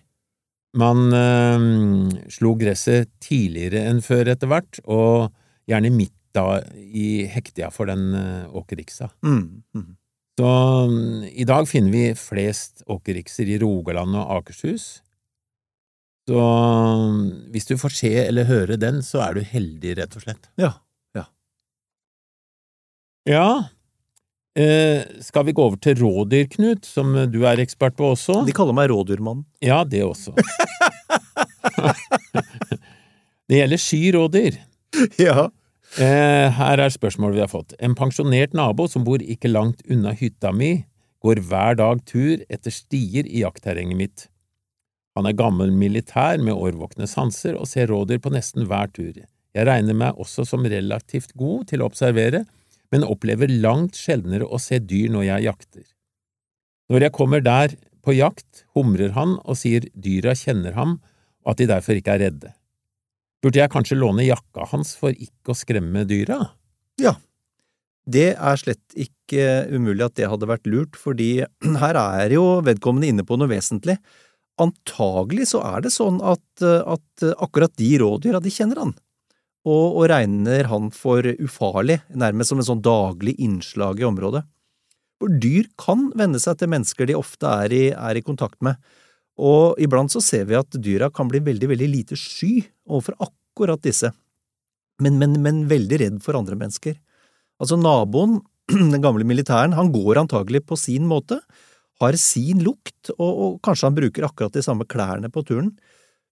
Man 0.78 1.14
øh, 1.16 2.28
slo 2.32 2.54
gresset 2.60 3.14
tidligere 3.24 3.86
enn 3.90 4.04
før 4.06 4.34
etter 4.34 4.52
hvert, 4.52 4.82
og 4.84 5.32
gjerne 5.70 5.94
midt 5.94 6.14
da 6.36 6.60
i 6.76 7.26
hektia 7.32 7.72
for 7.74 7.90
den 7.90 8.12
åkerriksa. 8.54 9.08
Mm. 9.26 9.64
Mm. 9.74 9.96
Så 10.38 10.50
mm, 10.92 11.24
i 11.34 11.48
dag 11.50 11.66
finner 11.66 11.94
vi 11.94 12.04
flest 12.20 12.84
åkerrikser 12.86 13.50
i 13.50 13.58
Rogaland 13.64 14.14
og 14.20 14.36
Akershus. 14.36 15.00
Så 16.28 16.42
mm, 16.42 17.22
hvis 17.54 17.70
du 17.70 17.78
får 17.80 17.94
se 17.96 18.12
eller 18.26 18.50
høre 18.50 18.76
den, 18.80 19.00
så 19.06 19.22
er 19.24 19.38
du 19.38 19.48
heldig, 19.48 19.96
rett 20.02 20.20
og 20.20 20.26
slett. 20.26 20.50
Ja. 20.60 20.74
Ja, 23.28 23.68
eh, 24.56 25.02
skal 25.20 25.44
vi 25.50 25.52
gå 25.52 25.64
over 25.66 25.76
til 25.84 25.98
rådyr, 26.00 26.46
Knut, 26.54 26.86
som 26.88 27.12
du 27.28 27.42
er 27.44 27.60
ekspert 27.60 27.98
på 28.00 28.14
også? 28.14 28.38
De 28.48 28.54
kaller 28.56 28.78
meg 28.78 28.88
rådyrmann. 28.88 29.42
Ja, 29.60 29.82
det 29.84 30.06
også. 30.06 30.32
det 33.52 33.60
gjelder 33.60 33.82
sky 33.84 34.00
rådyr. 34.16 34.62
Ja. 35.20 35.50
Eh, 36.00 36.48
her 36.56 36.84
er 36.86 36.94
spørsmålet 36.94 37.36
vi 37.36 37.44
har 37.44 37.52
fått. 37.52 37.76
En 37.84 37.98
pensjonert 38.00 38.56
nabo 38.56 38.88
som 38.88 39.04
bor 39.04 39.20
ikke 39.20 39.52
langt 39.52 39.84
unna 39.92 40.16
hytta 40.16 40.54
mi, 40.56 40.86
går 41.20 41.44
hver 41.50 41.76
dag 41.82 42.00
tur 42.08 42.46
etter 42.48 42.72
stier 42.72 43.28
i 43.28 43.44
jaktterrenget 43.44 44.00
mitt. 44.00 44.30
Han 45.18 45.26
er 45.26 45.38
gammel 45.38 45.72
militær 45.74 46.38
med 46.38 46.54
årvåkne 46.54 47.08
sanser 47.10 47.58
og 47.58 47.66
ser 47.70 47.90
rådyr 47.90 48.22
på 48.22 48.30
nesten 48.36 48.68
hver 48.70 48.92
tur. 48.94 49.16
Jeg 49.58 49.66
regner 49.66 49.98
meg 49.98 50.20
også 50.22 50.46
som 50.46 50.68
relativt 50.70 51.34
god 51.40 51.72
til 51.72 51.82
å 51.82 51.88
observere, 51.90 52.44
men 52.94 53.06
opplever 53.08 53.50
langt 53.50 53.98
sjeldnere 53.98 54.46
å 54.46 54.60
se 54.62 54.78
dyr 54.78 55.10
når 55.16 55.26
jeg 55.32 55.48
jakter. 55.48 55.86
Når 56.94 57.08
jeg 57.08 57.16
kommer 57.18 57.42
der 57.44 57.74
på 58.06 58.14
jakt, 58.16 58.64
humrer 58.78 59.16
han 59.18 59.36
og 59.42 59.58
sier 59.60 59.90
dyra 59.98 60.38
kjenner 60.38 60.78
ham 60.78 61.00
og 61.44 61.56
at 61.56 61.64
de 61.64 61.70
derfor 61.72 61.98
ikke 61.98 62.14
er 62.14 62.28
redde. 62.28 62.54
Burde 63.42 63.60
jeg 63.60 63.74
kanskje 63.74 63.98
låne 63.98 64.28
jakka 64.28 64.70
hans 64.70 64.94
for 65.00 65.16
ikke 65.16 65.54
å 65.54 65.58
skremme 65.58 66.06
dyra? 66.08 66.40
Ja, 67.02 67.18
det 68.08 68.30
er 68.40 68.60
slett 68.60 68.96
ikke 68.96 69.68
umulig 69.74 70.06
at 70.06 70.16
det 70.16 70.30
hadde 70.32 70.48
vært 70.48 70.70
lurt, 70.70 70.96
fordi 71.00 71.44
her 71.84 72.00
er 72.00 72.38
jo 72.38 72.62
vedkommende 72.66 73.12
inne 73.12 73.26
på 73.28 73.38
noe 73.40 73.52
vesentlig. 73.52 73.98
Antagelig 74.62 75.52
så 75.52 75.62
er 75.66 75.84
det 75.86 75.94
sånn 75.94 76.18
at, 76.26 76.46
at 76.64 77.26
akkurat 77.38 77.74
de 77.78 77.92
rådyra, 78.02 78.42
de 78.42 78.54
kjenner 78.54 78.82
han, 78.82 78.94
og, 79.68 79.86
og 80.00 80.06
regner 80.10 80.70
han 80.72 80.90
for 80.96 81.26
ufarlig, 81.38 82.00
nærmest 82.10 82.54
som 82.54 82.62
en 82.62 82.70
sånn 82.72 82.86
daglig 82.86 83.36
innslag 83.44 84.02
i 84.02 84.08
området. 84.08 84.42
For 85.22 85.34
dyr 85.42 85.68
kan 85.82 86.08
venne 86.18 86.42
seg 86.42 86.60
til 86.60 86.72
mennesker 86.74 87.10
de 87.10 87.18
ofte 87.18 87.50
er 87.66 87.74
i, 87.74 87.84
er 87.94 88.18
i 88.18 88.26
kontakt 88.26 88.60
med, 88.66 88.78
og 89.38 89.78
iblant 89.82 90.10
så 90.10 90.22
ser 90.24 90.48
vi 90.50 90.58
at 90.58 90.80
dyra 90.82 91.12
kan 91.14 91.30
bli 91.30 91.42
veldig, 91.46 91.70
veldig 91.74 91.90
lite 91.92 92.18
sky 92.18 92.64
overfor 92.90 93.18
akkurat 93.28 93.82
disse, 93.86 94.10
men, 95.02 95.20
men, 95.22 95.38
men 95.44 95.66
veldig 95.70 96.00
redd 96.02 96.22
for 96.26 96.38
andre 96.40 96.58
mennesker. 96.58 96.98
Altså 97.62 97.78
naboen, 97.78 98.40
den 98.94 99.04
gamle 99.04 99.26
militæren, 99.28 99.78
han 99.78 99.92
går 99.94 100.24
antagelig 100.24 100.64
på 100.66 100.78
sin 100.80 101.06
måte, 101.10 101.40
har 102.02 102.18
sin 102.22 102.62
lukt, 102.66 103.12
og, 103.18 103.32
og 103.32 103.60
kanskje 103.66 103.90
han 103.90 103.98
bruker 103.98 104.28
akkurat 104.28 104.54
de 104.54 104.64
samme 104.66 104.86
klærne 104.90 105.32
på 105.34 105.44
turen, 105.48 105.72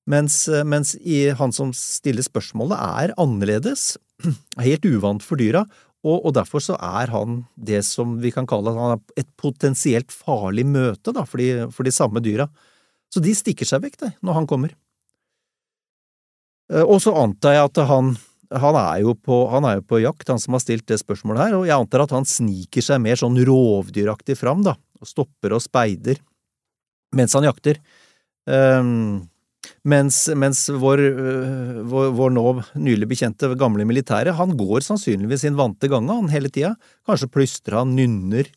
mens, 0.09 0.43
mens 0.67 0.93
han 1.39 1.55
som 1.55 1.71
stiller 1.75 2.25
spørsmålet 2.25 2.77
er 2.77 3.15
annerledes, 3.21 3.95
helt 4.67 4.85
uvant 4.85 5.25
for 5.25 5.41
dyra, 5.41 5.65
og, 6.05 6.19
og, 6.19 6.31
derfor 6.37 6.61
så 6.61 6.75
er 6.77 7.09
han 7.09 7.39
det 7.57 7.79
som 7.87 8.19
vi 8.21 8.29
kan 8.33 8.45
kalle 8.45 8.75
han 8.75 9.01
et 9.17 9.29
potensielt 9.41 10.13
farlig 10.13 10.67
møte 10.69 11.09
da, 11.15 11.23
for, 11.25 11.41
de, 11.41 11.65
for 11.73 11.87
de 11.87 11.93
samme 11.95 12.21
dyra. 12.21 12.45
Så 13.09 13.23
de 13.25 13.33
stikker 13.33 13.65
seg 13.65 13.81
vekk, 13.87 13.97
det, 14.03 14.11
når 14.21 14.37
han 14.37 14.47
kommer. 14.49 14.75
Og 16.85 16.99
så 17.01 17.13
antar 17.17 17.57
jeg 17.57 17.71
at 17.71 17.81
han 17.89 18.13
han 18.53 18.77
er, 18.77 19.01
på, 19.25 19.39
han 19.49 19.65
er 19.65 19.79
jo 19.79 19.85
på 19.89 19.99
jakt, 20.03 20.29
han 20.29 20.39
som 20.39 20.55
har 20.55 20.61
stilt 20.61 20.85
det 20.87 20.99
spørsmålet 21.01 21.47
her, 21.47 21.55
og 21.57 21.65
jeg 21.65 21.75
antar 21.75 22.03
at 22.05 22.13
han 22.13 22.27
sniker 22.29 22.83
seg 22.85 23.01
mer 23.01 23.17
sånn 23.19 23.39
rovdyraktig 23.47 24.37
fram, 24.37 24.61
da, 24.65 24.75
og 25.05 25.11
stopper 25.13 25.55
og 25.55 25.63
speider 25.63 26.19
mens 27.15 27.35
han 27.37 27.47
jakter. 27.47 27.79
Um, 28.45 29.25
mens, 29.87 30.25
mens 30.37 30.65
vår, 30.69 31.01
uh, 31.15 31.79
vår, 31.89 32.11
vår, 32.17 32.35
nå 32.35 32.45
nylig 32.87 33.09
bekjente 33.13 33.49
gamle 33.59 33.85
militære, 33.87 34.35
han 34.37 34.55
går 34.59 34.85
sannsynligvis 34.85 35.45
sin 35.45 35.57
vante 35.59 35.89
gange, 35.91 36.11
han, 36.11 36.31
hele 36.33 36.51
tida. 36.51 36.75
Kanskje 37.07 37.31
plystrer 37.31 37.79
han, 37.81 37.95
nynner. 37.97 38.51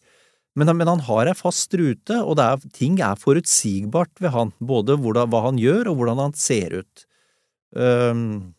Men, 0.59 0.73
men, 0.75 0.91
han 0.91 1.05
har 1.07 1.31
ei 1.31 1.39
fast 1.39 1.75
rute, 1.79 2.19
og 2.19 2.41
er, 2.43 2.63
ting 2.75 2.99
er 3.05 3.19
forutsigbart 3.21 4.17
ved 4.23 4.35
han, 4.35 4.55
både 4.59 4.99
hvordan, 4.99 5.31
hva 5.31 5.45
han 5.47 5.61
gjør 5.61 5.93
og 5.93 6.01
hvordan 6.01 6.23
han 6.27 6.39
ser 6.39 6.81
ut. 6.81 7.05
Um, 7.79 8.57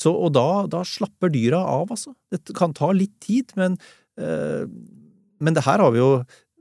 så, 0.00 0.10
og 0.10 0.32
da, 0.32 0.64
da, 0.72 0.80
slapper 0.88 1.30
dyra 1.32 1.60
av, 1.60 1.92
altså. 1.92 2.16
Det 2.32 2.56
kan 2.56 2.74
ta 2.74 2.88
litt 2.96 3.14
tid, 3.22 3.52
men, 3.60 3.76
uh, 4.18 4.64
men 5.40 5.56
det 5.56 5.66
her 5.68 5.84
har 5.84 5.94
vi 5.94 6.00
jo 6.00 6.12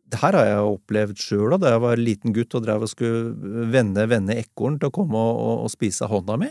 det 0.10 0.20
her 0.22 0.38
har 0.38 0.48
jeg 0.48 0.74
opplevd 0.74 1.22
sjøl 1.22 1.56
da 1.62 1.76
jeg 1.76 1.84
var 1.84 2.02
liten 2.02 2.34
gutt 2.36 2.56
og 2.58 2.66
drev 2.66 2.86
og 2.86 2.92
skulle 2.92 3.70
vende, 3.72 4.08
vende 4.10 4.38
ekorn 4.42 4.80
til 4.82 4.90
å 4.90 4.96
komme 4.96 5.22
og, 5.22 5.38
og, 5.38 5.56
og 5.68 5.74
spise 5.74 6.10
hånda 6.10 6.38
mi. 6.42 6.50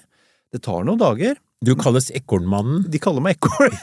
Det 0.55 0.63
tar 0.65 0.87
noen 0.87 1.01
dager. 1.01 1.37
Du 1.65 1.75
kalles 1.77 2.13
Ekornmannen? 2.15 2.85
De 2.87 3.01
kaller 3.03 3.25
meg 3.25 3.37
Ekorn. 3.37 3.75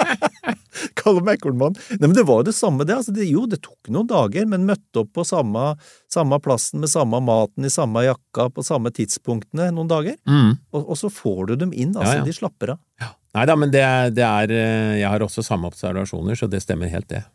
kaller 0.98 1.20
meg 1.26 1.36
Ekornmannen. 1.36 1.76
Nei, 1.98 2.06
men 2.06 2.16
det 2.16 2.24
var 2.26 2.40
jo 2.40 2.48
det 2.48 2.56
samme, 2.56 2.86
det. 2.88 2.96
Altså, 2.96 3.12
det. 3.14 3.28
Jo, 3.28 3.44
det 3.50 3.60
tok 3.64 3.90
noen 3.92 4.08
dager, 4.08 4.48
men 4.48 4.64
møtte 4.68 5.02
opp 5.02 5.12
på 5.18 5.26
samme, 5.28 5.74
samme, 6.10 6.40
plassen 6.42 6.80
med 6.82 6.90
samme 6.90 7.20
maten 7.24 7.68
i 7.68 7.72
samme 7.72 8.06
jakka 8.06 8.48
på 8.56 8.64
samme 8.64 8.92
tidspunktene 8.96 9.68
noen 9.76 9.90
dager. 9.90 10.16
Mm. 10.24 10.56
Og, 10.72 10.80
og, 10.80 10.96
så 10.98 11.12
får 11.12 11.52
du 11.52 11.56
dem 11.66 11.76
inn. 11.76 11.92
Altså, 11.92 12.16
ja, 12.16 12.22
ja. 12.22 12.28
de 12.28 12.36
slapper 12.40 12.74
av. 12.78 12.82
Ja. 13.04 13.12
Nei 13.36 13.44
da, 13.46 13.58
men 13.60 13.70
det 13.70 13.84
det 14.16 14.24
er, 14.24 14.50
eh, 14.50 14.94
Jeg 15.02 15.10
har 15.12 15.22
også 15.22 15.44
samme 15.44 15.68
observasjoner, 15.68 16.40
så 16.40 16.48
det 16.48 16.64
stemmer 16.64 16.88
helt, 16.88 17.10
det. 17.12 17.26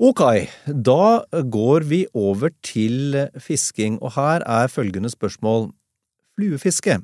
Ok, 0.00 0.22
da 0.66 1.22
går 1.28 1.84
vi 1.86 2.00
over 2.16 2.50
til 2.64 3.16
fisking, 3.38 4.00
og 4.02 4.14
her 4.16 4.42
er 4.48 4.72
følgende 4.72 5.10
spørsmål. 5.12 5.70
Fluefiske. 6.34 6.98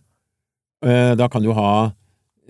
Eh, 0.83 1.13
da 1.15 1.29
kan 1.31 1.45
du 1.45 1.53
ha 1.55 1.71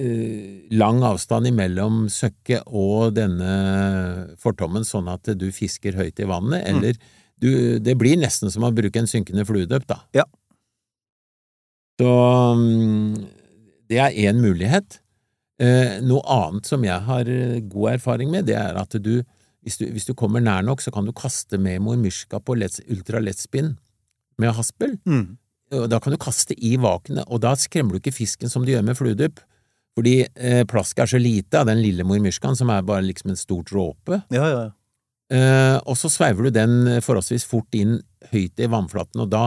Eh, 0.01 0.67
lang 0.71 1.01
avstand 1.03 1.49
imellom 1.49 2.05
søkket 2.09 2.63
og 2.65 3.11
denne 3.17 3.51
fortommen, 4.39 4.85
sånn 4.87 5.09
at 5.11 5.33
du 5.37 5.49
fisker 5.53 5.97
høyt 5.99 6.21
i 6.23 6.27
vannet, 6.29 6.63
mm. 6.63 6.69
eller 6.71 6.95
du, 7.41 7.51
det 7.83 7.97
blir 7.99 8.17
nesten 8.21 8.49
som 8.53 8.63
å 8.65 8.71
bruke 8.73 9.01
en 9.01 9.09
synkende 9.09 9.43
fluedøp, 9.45 9.85
da. 9.89 9.99
Ja. 10.15 10.25
Så 11.99 12.13
mm, 12.57 13.19
det 13.91 13.99
er 13.99 14.17
én 14.23 14.39
mulighet. 14.41 15.00
Eh, 15.61 15.99
noe 16.01 16.23
annet 16.25 16.65
som 16.65 16.81
jeg 16.85 17.05
har 17.05 17.29
eh, 17.29 17.59
god 17.69 17.95
erfaring 17.95 18.31
med, 18.33 18.47
det 18.49 18.57
er 18.57 18.77
at 18.81 18.95
du, 18.97 19.19
hvis 19.61 19.77
du, 19.77 19.85
hvis 19.93 20.07
du 20.09 20.15
kommer 20.17 20.41
nær 20.41 20.65
nok, 20.65 20.81
så 20.81 20.93
kan 20.93 21.05
du 21.05 21.13
kaste 21.13 21.59
med 21.61 21.83
mormyrska 21.85 22.39
på 22.41 22.57
ultralettspinn 22.57 23.75
med 24.41 24.55
haspel. 24.57 24.97
Mm. 25.05 25.37
Da 25.87 26.01
kan 26.03 26.15
du 26.15 26.19
kaste 26.19 26.57
i 26.57 26.73
vakenet, 26.81 27.29
og 27.29 27.43
da 27.45 27.53
skremmer 27.55 27.93
du 27.93 28.01
ikke 28.01 28.15
fisken 28.15 28.51
som 28.51 28.65
du 28.65 28.73
gjør 28.73 28.83
med 28.89 28.97
fluedupp. 28.97 29.39
Fordi 29.95 30.21
eh, 30.23 30.63
plasket 30.71 31.03
er 31.03 31.11
så 31.13 31.19
lite 31.19 31.61
av 31.61 31.67
den 31.67 31.81
lille 31.83 32.05
mormyrskaen, 32.07 32.57
som 32.57 32.71
er 32.71 32.85
bare 32.87 33.05
liksom 33.05 33.33
en 33.33 33.39
stor 33.39 33.61
dråpe. 33.67 34.21
Ja, 34.33 34.45
ja, 34.47 34.61
ja. 34.65 34.69
Eh, 35.31 35.77
og 35.87 35.95
så 35.99 36.09
sveiver 36.11 36.47
du 36.47 36.55
den 36.55 37.03
forholdsvis 37.03 37.45
fort 37.47 37.75
inn 37.77 37.99
høyt 38.31 38.59
i 38.59 38.69
vannflaten, 38.71 39.21
og 39.23 39.29
da, 39.31 39.45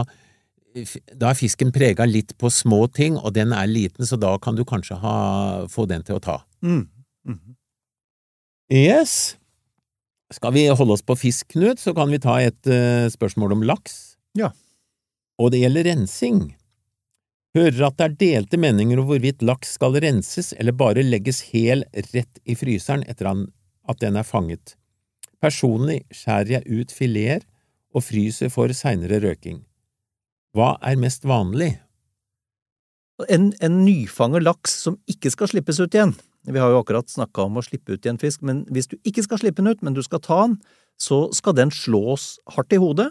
da 1.15 1.29
er 1.31 1.37
fisken 1.39 1.71
prega 1.75 2.05
litt 2.07 2.33
på 2.41 2.49
små 2.51 2.85
ting, 2.91 3.15
og 3.15 3.33
den 3.37 3.53
er 3.55 3.69
liten, 3.69 4.05
så 4.07 4.19
da 4.19 4.33
kan 4.41 4.57
du 4.57 4.65
kanskje 4.67 4.97
ha, 4.99 5.15
få 5.71 5.87
den 5.89 6.03
til 6.03 6.17
å 6.17 6.23
ta. 6.23 6.37
Mm. 6.65 6.83
Mm. 7.27 7.55
Yes. 8.73 9.37
Skal 10.33 10.55
vi 10.55 10.65
holde 10.67 10.97
oss 10.97 11.05
på 11.05 11.15
fisk, 11.19 11.53
Knut, 11.53 11.79
så 11.79 11.93
kan 11.95 12.11
vi 12.11 12.19
ta 12.19 12.39
et 12.41 12.59
uh, 12.67 13.07
spørsmål 13.13 13.55
om 13.55 13.65
laks. 13.69 14.17
Ja. 14.35 14.51
Og 15.39 15.53
det 15.53 15.61
gjelder 15.63 15.87
rensing. 15.91 16.41
Hører 17.55 17.85
at 17.87 17.99
det 17.99 18.05
er 18.05 18.17
delte 18.19 18.59
meninger 18.59 18.99
om 18.99 19.07
hvorvidt 19.07 19.45
laks 19.45 19.77
skal 19.77 19.95
renses 20.03 20.51
eller 20.57 20.75
bare 20.75 21.05
legges 21.05 21.39
hel 21.53 21.85
rett 22.11 22.41
i 22.43 22.57
fryseren 22.59 23.05
etter 23.07 23.29
at 23.31 24.01
den 24.01 24.19
er 24.19 24.27
fanget. 24.27 24.75
Personlig 25.39 26.01
skjærer 26.11 26.57
jeg 26.57 26.81
ut 26.81 26.91
fileter 26.91 27.47
og 27.95 28.03
fryser 28.03 28.51
for 28.51 28.73
seinere 28.75 29.21
røking. 29.23 29.61
Hva 30.55 30.75
er 30.87 30.95
mest 30.99 31.25
vanlig? 31.27 31.73
En, 33.31 33.49
en 33.63 33.75
nyfanger 33.83 34.43
laks 34.43 34.75
som 34.85 34.95
ikke 35.11 35.31
skal 35.33 35.51
slippes 35.51 35.81
ut 35.81 35.95
igjen. 35.95 36.15
Vi 36.47 36.61
har 36.61 36.71
jo 36.71 36.79
akkurat 36.79 37.09
snakka 37.11 37.47
om 37.47 37.59
å 37.59 37.63
slippe 37.65 37.95
ut 37.95 38.05
igjen 38.05 38.19
fisk, 38.21 38.43
men 38.45 38.63
hvis 38.71 38.87
du 38.91 38.95
ikke 39.07 39.23
skal 39.25 39.41
slippe 39.41 39.63
den 39.63 39.73
ut, 39.73 39.83
men 39.83 39.95
du 39.97 40.03
skal 40.05 40.21
ta 40.23 40.43
den, 40.45 40.59
så 41.01 41.25
skal 41.35 41.57
den 41.57 41.73
slås 41.75 42.35
hardt 42.55 42.75
i 42.75 42.79
hodet 42.79 43.09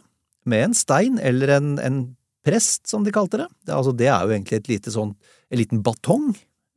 med 0.48 0.70
en 0.70 0.76
stein 0.76 1.18
eller 1.20 1.52
en, 1.56 1.74
en 1.82 1.98
prest, 2.46 2.86
som 2.88 3.04
de 3.04 3.12
kalte 3.12 3.42
det. 3.42 3.48
Det, 3.64 3.74
altså, 3.76 3.92
det 3.96 4.08
er 4.08 4.24
jo 4.24 4.36
egentlig 4.36 4.60
et 4.60 4.70
lite 4.70 4.94
sånn, 4.94 5.14
en 5.50 5.60
liten 5.60 5.82
batong. 5.84 6.30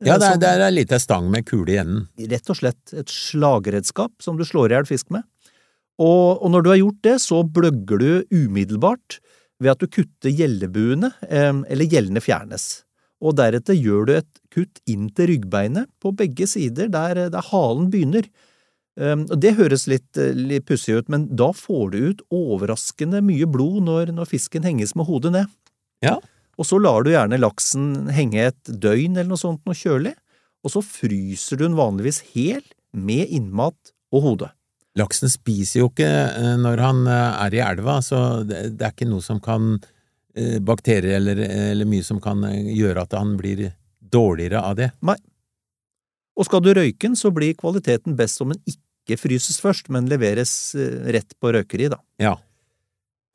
Ja, 0.04 0.18
det 0.20 0.34
er, 0.34 0.40
det 0.42 0.50
er 0.50 0.66
en 0.68 0.76
liten 0.76 1.02
stang 1.02 1.30
med 1.32 1.46
kule 1.48 1.74
i 1.74 1.80
enden. 1.80 2.04
rett 2.30 2.52
og 2.52 2.60
slett 2.60 2.92
et 2.94 3.10
slagredskap 3.12 4.20
som 4.22 4.36
du 4.38 4.44
slår 4.46 4.72
i 4.72 4.78
hjel 4.78 4.88
fisk 4.88 5.08
med. 5.14 5.24
Og, 5.98 6.38
og 6.38 6.52
når 6.54 6.64
du 6.64 6.70
har 6.70 6.80
gjort 6.82 7.00
det, 7.06 7.16
så 7.24 7.40
bløgger 7.42 8.02
du 8.02 8.10
umiddelbart 8.30 9.18
ved 9.58 9.72
at 9.74 9.80
du 9.82 9.88
kutter 9.90 10.30
gjellebuene, 10.30 11.10
eller 11.28 11.90
gjellene 11.90 12.22
fjernes. 12.22 12.84
Og 13.18 13.34
deretter 13.40 13.74
gjør 13.74 14.06
du 14.06 14.12
et 14.14 14.42
kutt 14.54 14.78
inn 14.86 15.08
til 15.10 15.32
ryggbeinet 15.32 15.90
på 16.02 16.12
begge 16.14 16.46
sider, 16.46 16.86
der, 16.92 17.24
der 17.32 17.48
halen 17.50 17.88
begynner. 17.90 18.28
Og 18.98 19.36
Det 19.38 19.54
høres 19.58 19.86
litt, 19.90 20.16
eh, 20.18 20.34
litt 20.34 20.66
pussig 20.66 20.96
ut, 20.98 21.08
men 21.08 21.28
da 21.36 21.52
får 21.54 21.90
du 21.92 21.98
ut 22.10 22.22
overraskende 22.34 23.22
mye 23.22 23.46
blod 23.46 23.84
når, 23.86 24.12
når 24.14 24.26
fisken 24.26 24.66
henges 24.66 24.94
med 24.98 25.06
hodet 25.06 25.32
ned. 25.32 25.52
Ja. 26.02 26.18
Og 26.58 26.66
så 26.66 26.80
lar 26.82 27.04
du 27.06 27.12
gjerne 27.12 27.38
laksen 27.38 28.08
henge 28.10 28.48
et 28.50 28.64
døgn 28.66 29.14
eller 29.14 29.30
noe 29.30 29.38
sånt 29.38 29.62
noe 29.66 29.78
kjølig, 29.78 30.16
og 30.66 30.74
så 30.74 30.82
fryser 30.82 31.58
du 31.58 31.68
den 31.68 31.78
vanligvis 31.78 32.20
hel 32.34 32.64
med 32.90 33.30
innmat 33.30 33.94
og 34.10 34.24
hode. 34.24 34.50
Laksen 34.98 35.30
spiser 35.32 35.82
jo 35.82 35.90
ikke 35.92 36.08
eh, 36.08 36.56
når 36.60 36.82
han 36.82 37.04
eh, 37.08 37.44
er 37.46 37.56
i 37.56 37.62
elva, 37.64 37.98
så 38.04 38.42
det, 38.46 38.64
det 38.78 38.86
er 38.86 38.94
ikke 38.94 39.08
noe 39.10 39.24
som 39.24 39.40
kan 39.42 39.76
eh, 39.78 40.58
Bakterier 40.64 41.18
eller, 41.18 41.42
eller 41.72 41.88
mye 41.88 42.06
som 42.06 42.20
kan 42.22 42.44
gjøre 42.48 43.06
at 43.06 43.16
han 43.18 43.36
blir 43.40 43.68
dårligere 44.00 44.62
av 44.64 44.78
det. 44.78 44.92
Nei. 45.04 45.18
Og 46.38 46.46
skal 46.46 46.62
du 46.64 46.70
røyke 46.76 47.08
den, 47.08 47.16
så 47.18 47.32
blir 47.34 47.56
kvaliteten 47.58 48.16
best 48.18 48.40
om 48.44 48.54
den 48.54 48.62
ikke 48.70 49.18
fryses 49.18 49.58
først, 49.62 49.88
men 49.92 50.08
leveres 50.10 50.52
rett 51.10 51.32
på 51.40 51.50
røkeri, 51.56 51.88
da. 51.90 51.98
Ja. 52.22 52.36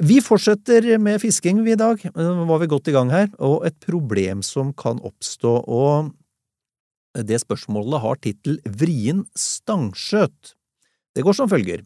Vi 0.04 0.22
fortsetter 0.24 0.86
med 1.02 1.20
fisking 1.22 1.60
i 1.68 1.78
dag, 1.78 2.02
nå 2.16 2.48
var 2.50 2.62
vi 2.64 2.70
godt 2.72 2.90
i 2.90 2.96
gang 2.96 3.12
her, 3.14 3.28
og 3.44 3.68
et 3.68 3.76
problem 3.84 4.42
som 4.46 4.72
kan 4.78 5.02
oppstå, 5.04 5.54
og 5.68 6.14
det 7.28 7.44
spørsmålet 7.44 8.02
har 8.02 8.22
tittel 8.24 8.58
Vrien 8.66 9.22
stangskjøt. 9.38 10.56
Det 11.14 11.24
går 11.26 11.38
som 11.38 11.50
følger. 11.50 11.84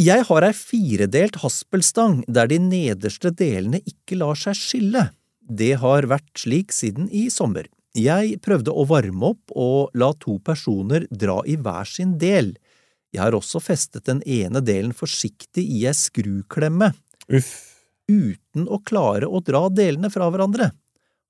Jeg 0.00 0.24
har 0.24 0.44
ei 0.46 0.54
firedelt 0.56 1.36
haspelstang 1.42 2.22
der 2.24 2.48
de 2.48 2.56
nederste 2.62 3.28
delene 3.36 3.82
ikke 3.84 4.16
lar 4.16 4.38
seg 4.40 4.56
skille. 4.56 5.10
Det 5.42 5.74
har 5.82 6.08
vært 6.08 6.30
slik 6.38 6.72
siden 6.72 7.10
i 7.12 7.26
sommer. 7.30 7.68
Jeg 7.92 8.38
prøvde 8.40 8.72
å 8.72 8.86
varme 8.88 9.34
opp 9.34 9.52
og 9.52 9.92
la 10.00 10.14
to 10.16 10.38
personer 10.40 11.04
dra 11.10 11.42
i 11.44 11.58
hver 11.60 11.84
sin 11.84 12.16
del. 12.16 12.54
Jeg 13.12 13.20
har 13.20 13.36
også 13.36 13.60
festet 13.60 14.08
den 14.08 14.22
ene 14.24 14.62
delen 14.64 14.94
forsiktig 14.96 15.66
i 15.68 15.84
ei 15.84 15.92
skruklemme, 15.92 16.94
Uff. 17.28 17.52
uten 18.08 18.64
å 18.64 18.80
klare 18.80 19.28
å 19.28 19.42
dra 19.44 19.66
delene 19.68 20.08
fra 20.08 20.30
hverandre. 20.32 20.70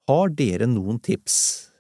Har 0.07 0.31
dere 0.39 0.71
noen 0.71 1.03
tips? 1.03 1.72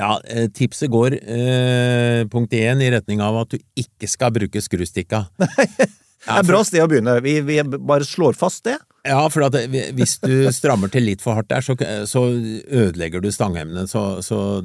Ja, 0.00 0.14
eh, 0.24 0.48
tipset 0.56 0.90
går 0.92 1.18
eh, 1.20 2.22
punkt 2.32 2.54
én 2.56 2.80
i 2.80 2.90
retning 2.92 3.20
av 3.24 3.42
at 3.42 3.52
du 3.52 3.58
ikke 3.78 4.08
skal 4.08 4.32
bruke 4.34 4.62
skrustikka. 4.64 5.26
Det 6.20 6.34
er 6.36 6.44
bra 6.44 6.58
sted 6.68 6.82
å 6.84 6.88
begynne. 6.88 7.14
Vi, 7.24 7.38
vi 7.48 7.54
bare 7.64 8.04
slår 8.04 8.36
fast 8.36 8.66
det. 8.66 8.74
Ja, 9.08 9.22
for 9.32 9.46
at 9.46 9.54
hvis 9.96 10.18
du 10.20 10.50
strammer 10.52 10.90
til 10.92 11.06
litt 11.08 11.22
for 11.24 11.38
hardt 11.38 11.48
der, 11.48 11.64
så, 11.64 11.72
så 12.04 12.26
ødelegger 12.28 13.24
du 13.24 13.30
stanghemmene, 13.32 13.86
så, 13.88 14.20
så 14.20 14.60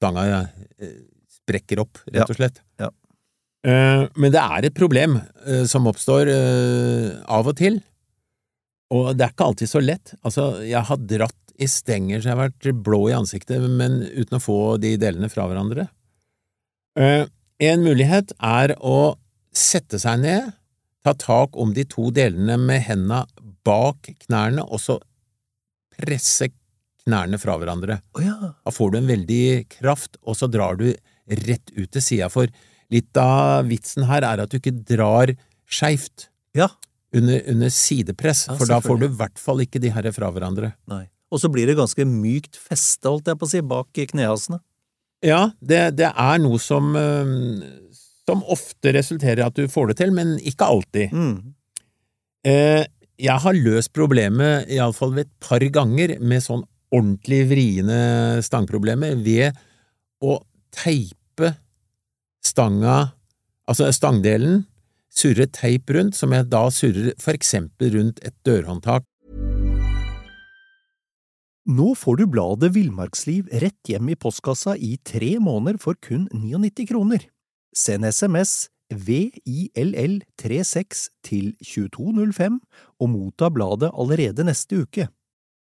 stanga 0.00 0.24
ja, 0.24 0.38
sprekker 1.44 1.82
opp, 1.84 2.00
rett 2.08 2.32
og 2.32 2.38
slett. 2.38 2.62
Ja. 2.80 2.88
Eh, 3.68 4.06
Men 4.16 4.32
det 4.32 4.40
er 4.40 4.68
et 4.68 4.76
problem 4.76 5.18
eh, 5.20 5.64
som 5.68 5.88
oppstår 5.90 6.32
eh, 6.32 7.10
av 7.28 7.48
og 7.52 7.56
til, 7.60 7.80
og 8.94 9.12
det 9.16 9.26
er 9.26 9.32
ikke 9.32 9.48
alltid 9.50 9.70
så 9.70 9.80
lett. 9.84 10.14
Altså, 10.22 10.48
jeg 10.64 10.84
har 10.88 11.04
dratt 11.12 11.43
i 11.60 11.66
stenger 11.70 12.20
så 12.20 12.30
jeg 12.30 12.36
har 12.36 12.48
vært 12.48 12.82
blå 12.84 13.02
i 13.10 13.14
ansiktet, 13.16 13.62
men 13.70 14.00
uten 14.14 14.38
å 14.38 14.42
få 14.42 14.56
de 14.82 14.96
delene 15.00 15.28
fra 15.32 15.46
hverandre. 15.50 15.88
Eh, 16.98 17.26
En 17.62 17.84
mulighet 17.86 18.32
er 18.42 18.74
å 18.82 19.14
sette 19.54 20.00
seg 20.02 20.18
ned, 20.24 20.48
ta 21.06 21.12
tak 21.14 21.54
om 21.56 21.70
de 21.76 21.84
to 21.86 22.08
delene 22.10 22.56
med 22.58 22.82
henda 22.82 23.20
bak 23.64 24.10
knærne, 24.26 24.64
og 24.66 24.80
så 24.82 24.96
presse 25.94 26.48
knærne 27.04 27.38
fra 27.38 27.54
hverandre. 27.60 28.00
Oh, 28.18 28.22
ja. 28.24 28.34
Da 28.64 28.72
får 28.74 28.90
du 28.94 28.98
en 28.98 29.06
veldig 29.12 29.44
kraft, 29.78 30.18
og 30.26 30.36
så 30.38 30.48
drar 30.50 30.78
du 30.80 30.88
rett 31.46 31.70
ut 31.76 31.90
til 31.94 32.02
sida, 32.04 32.28
for 32.32 32.50
litt 32.92 33.16
av 33.20 33.68
vitsen 33.70 34.08
her 34.10 34.26
er 34.26 34.42
at 34.44 34.50
du 34.52 34.58
ikke 34.58 34.74
drar 34.90 35.32
skeivt 35.70 36.28
Ja. 36.58 36.68
under, 37.14 37.40
under 37.48 37.70
sidepress, 37.70 38.46
Ja, 38.48 38.56
for 38.58 38.66
da 38.66 38.80
får 38.80 38.98
du 39.00 39.06
i 39.06 39.14
hvert 39.16 39.38
fall 39.38 39.62
ikke 39.64 39.80
de 39.80 39.90
her 39.94 40.10
fra 40.12 40.30
hverandre. 40.34 40.74
Nei. 40.90 41.06
Og 41.32 41.40
så 41.42 41.50
blir 41.52 41.68
det 41.68 41.78
ganske 41.78 42.06
mykt 42.06 42.58
feste, 42.60 43.08
holdt 43.08 43.30
jeg 43.30 43.40
på 43.40 43.48
å 43.48 43.50
si, 43.50 43.62
bak 43.64 44.02
knehasene. 44.12 44.60
Ja, 45.24 45.54
det, 45.64 45.96
det 45.96 46.10
er 46.10 46.40
noe 46.42 46.60
som, 46.60 46.92
som 48.28 48.42
ofte 48.52 48.92
resulterer 48.92 49.40
i 49.40 49.46
at 49.46 49.56
du 49.56 49.70
får 49.72 49.92
det 49.92 49.98
til, 50.02 50.12
men 50.16 50.36
ikke 50.44 50.68
alltid. 50.68 51.14
Mm. 51.16 51.54
Eh, 52.44 52.84
jeg 53.24 53.40
har 53.40 53.56
løst 53.56 53.94
problemet 53.96 54.68
iallfall 54.74 55.14
ved 55.16 55.28
et 55.28 55.34
par 55.46 55.64
ganger 55.72 56.16
med 56.20 56.44
sånn 56.44 56.64
ordentlig 56.94 57.40
vriene 57.50 57.98
stangproblemer 58.44 59.16
ved 59.24 59.56
å 60.24 60.38
teipe 60.74 61.54
stanga, 62.44 63.14
altså 63.70 63.88
stangdelen, 63.94 64.64
surre 65.14 65.46
teip 65.54 65.90
rundt, 65.94 66.18
som 66.18 66.34
jeg 66.34 66.50
da 66.50 66.66
surrer 66.74 67.14
for 67.22 67.36
eksempel 67.36 67.94
rundt 67.94 68.20
et 68.26 68.34
dørhåndtak. 68.46 69.06
Nå 71.64 71.94
får 71.96 72.18
du 72.20 72.26
bladet 72.28 72.74
Villmarksliv 72.74 73.46
rett 73.48 73.88
hjem 73.88 74.10
i 74.12 74.14
postkassa 74.20 74.74
i 74.76 74.98
tre 75.00 75.40
måneder 75.40 75.80
for 75.80 75.96
kun 75.96 76.28
99 76.28 76.84
kroner. 76.90 77.24
Send 77.72 78.04
SMS 78.04 78.68
VILL36 78.92 81.08
til 81.24 81.56
2205 81.64 82.60
og 83.00 83.08
motta 83.08 83.48
bladet 83.48 83.88
allerede 83.96 84.44
neste 84.44 84.84
uke. 84.84 85.08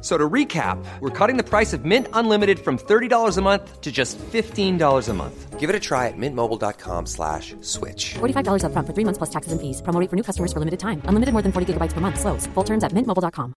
So 0.00 0.16
to 0.16 0.28
recap, 0.28 0.78
we're 1.00 1.10
cutting 1.10 1.36
the 1.36 1.42
price 1.42 1.72
of 1.72 1.84
Mint 1.84 2.06
Unlimited 2.12 2.60
from 2.60 2.78
$30 2.78 3.38
a 3.38 3.42
month 3.42 3.80
to 3.80 3.90
just 3.90 4.18
$15 4.18 5.08
a 5.08 5.12
month. 5.14 5.58
Give 5.58 5.68
it 5.68 5.74
a 5.74 5.80
try 5.80 6.06
at 6.06 6.14
mintmobile.com 6.16 7.06
slash 7.06 7.56
switch. 7.60 8.14
$45 8.14 8.62
upfront 8.62 8.86
for 8.86 8.94
three 8.94 9.04
months 9.04 9.18
plus 9.18 9.30
taxes 9.30 9.50
and 9.50 9.60
fees. 9.60 9.82
Promo 9.82 9.98
for 10.08 10.14
new 10.14 10.22
customers 10.22 10.52
for 10.52 10.60
limited 10.60 10.78
time. 10.78 11.02
Unlimited 11.08 11.32
more 11.32 11.42
than 11.42 11.50
40 11.50 11.72
gigabytes 11.72 11.92
per 11.92 12.00
month. 12.00 12.20
Slows. 12.20 12.46
Full 12.54 12.64
terms 12.64 12.84
at 12.84 12.92
mintmobile.com. 12.92 13.52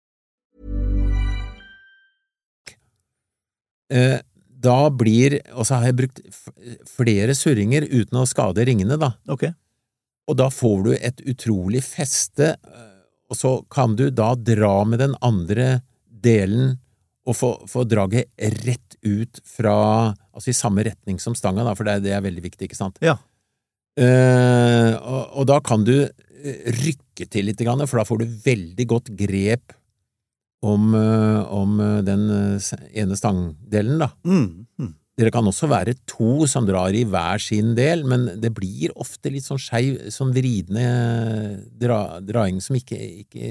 Uh, 3.93 4.21
da 4.45 4.89
blir 4.93 5.39
Og 5.55 5.65
så 5.65 5.79
har 5.79 5.89
jeg 5.89 5.97
brukt 5.97 6.19
flere 6.85 7.33
surringer 7.33 7.87
uten 7.89 8.19
å 8.21 8.27
skade 8.29 8.65
ringene, 8.65 8.97
da. 9.01 9.15
Ok. 9.29 9.49
Og 10.29 10.37
da 10.37 10.49
får 10.53 10.83
du 10.85 10.91
et 10.93 11.21
utrolig 11.25 11.81
feste, 11.81 12.53
eh, 12.53 12.89
og 13.29 13.37
så 13.37 13.53
kan 13.71 13.95
du 13.97 14.09
da 14.13 14.35
dra 14.35 14.83
med 14.85 15.01
den 15.01 15.15
andre 15.25 15.81
delen 16.23 16.77
og 17.29 17.35
få, 17.37 17.49
få 17.69 17.83
draget 17.85 18.29
rett 18.65 18.95
ut 19.05 19.41
fra 19.45 19.75
Altså 20.39 20.53
i 20.53 20.55
samme 20.55 20.85
retning 20.87 21.17
som 21.19 21.33
stanga, 21.35 21.65
da, 21.67 21.73
for 21.75 21.83
det, 21.83 21.97
er- 21.97 22.03
det 22.05 22.11
er 22.15 22.21
veldig 22.23 22.41
viktig, 22.45 22.69
ikke 22.69 22.77
sant? 22.79 22.95
Ja. 23.03 23.17
Eh, 23.99 24.93
og, 24.95 25.25
og 25.41 25.47
da 25.49 25.57
kan 25.65 25.83
du 25.83 25.95
eh, 26.05 26.69
rykke 26.77 27.25
til 27.27 27.49
litt, 27.49 27.59
for 27.59 27.99
da 27.99 28.05
får 28.07 28.21
du 28.21 28.37
veldig 28.45 28.85
godt 28.87 29.09
grep 29.19 29.73
om, 30.63 30.93
eh, 30.95 31.41
om 31.51 31.75
eh, 31.83 31.97
den 32.07 32.23
ene 32.95 33.17
stangdelen, 33.19 33.99
da. 34.05 34.09
Mm. 34.23 34.45
Mm. 34.79 34.93
dere 35.19 35.33
kan 35.35 35.43
også 35.51 35.67
være 35.67 35.97
to 36.07 36.45
som 36.47 36.63
drar 36.69 36.95
i 36.95 37.03
hver 37.03 37.43
sin 37.43 37.73
del, 37.75 38.05
men 38.07 38.29
det 38.39 38.53
blir 38.55 38.93
ofte 38.95 39.27
litt 39.33 39.43
sånn 39.43 39.59
skeiv, 39.59 39.97
sånn 40.15 40.31
vridende 40.31 40.85
dra, 41.75 42.21
draing 42.23 42.61
som 42.63 42.77
ikke, 42.79 42.95
ikke 43.25 43.49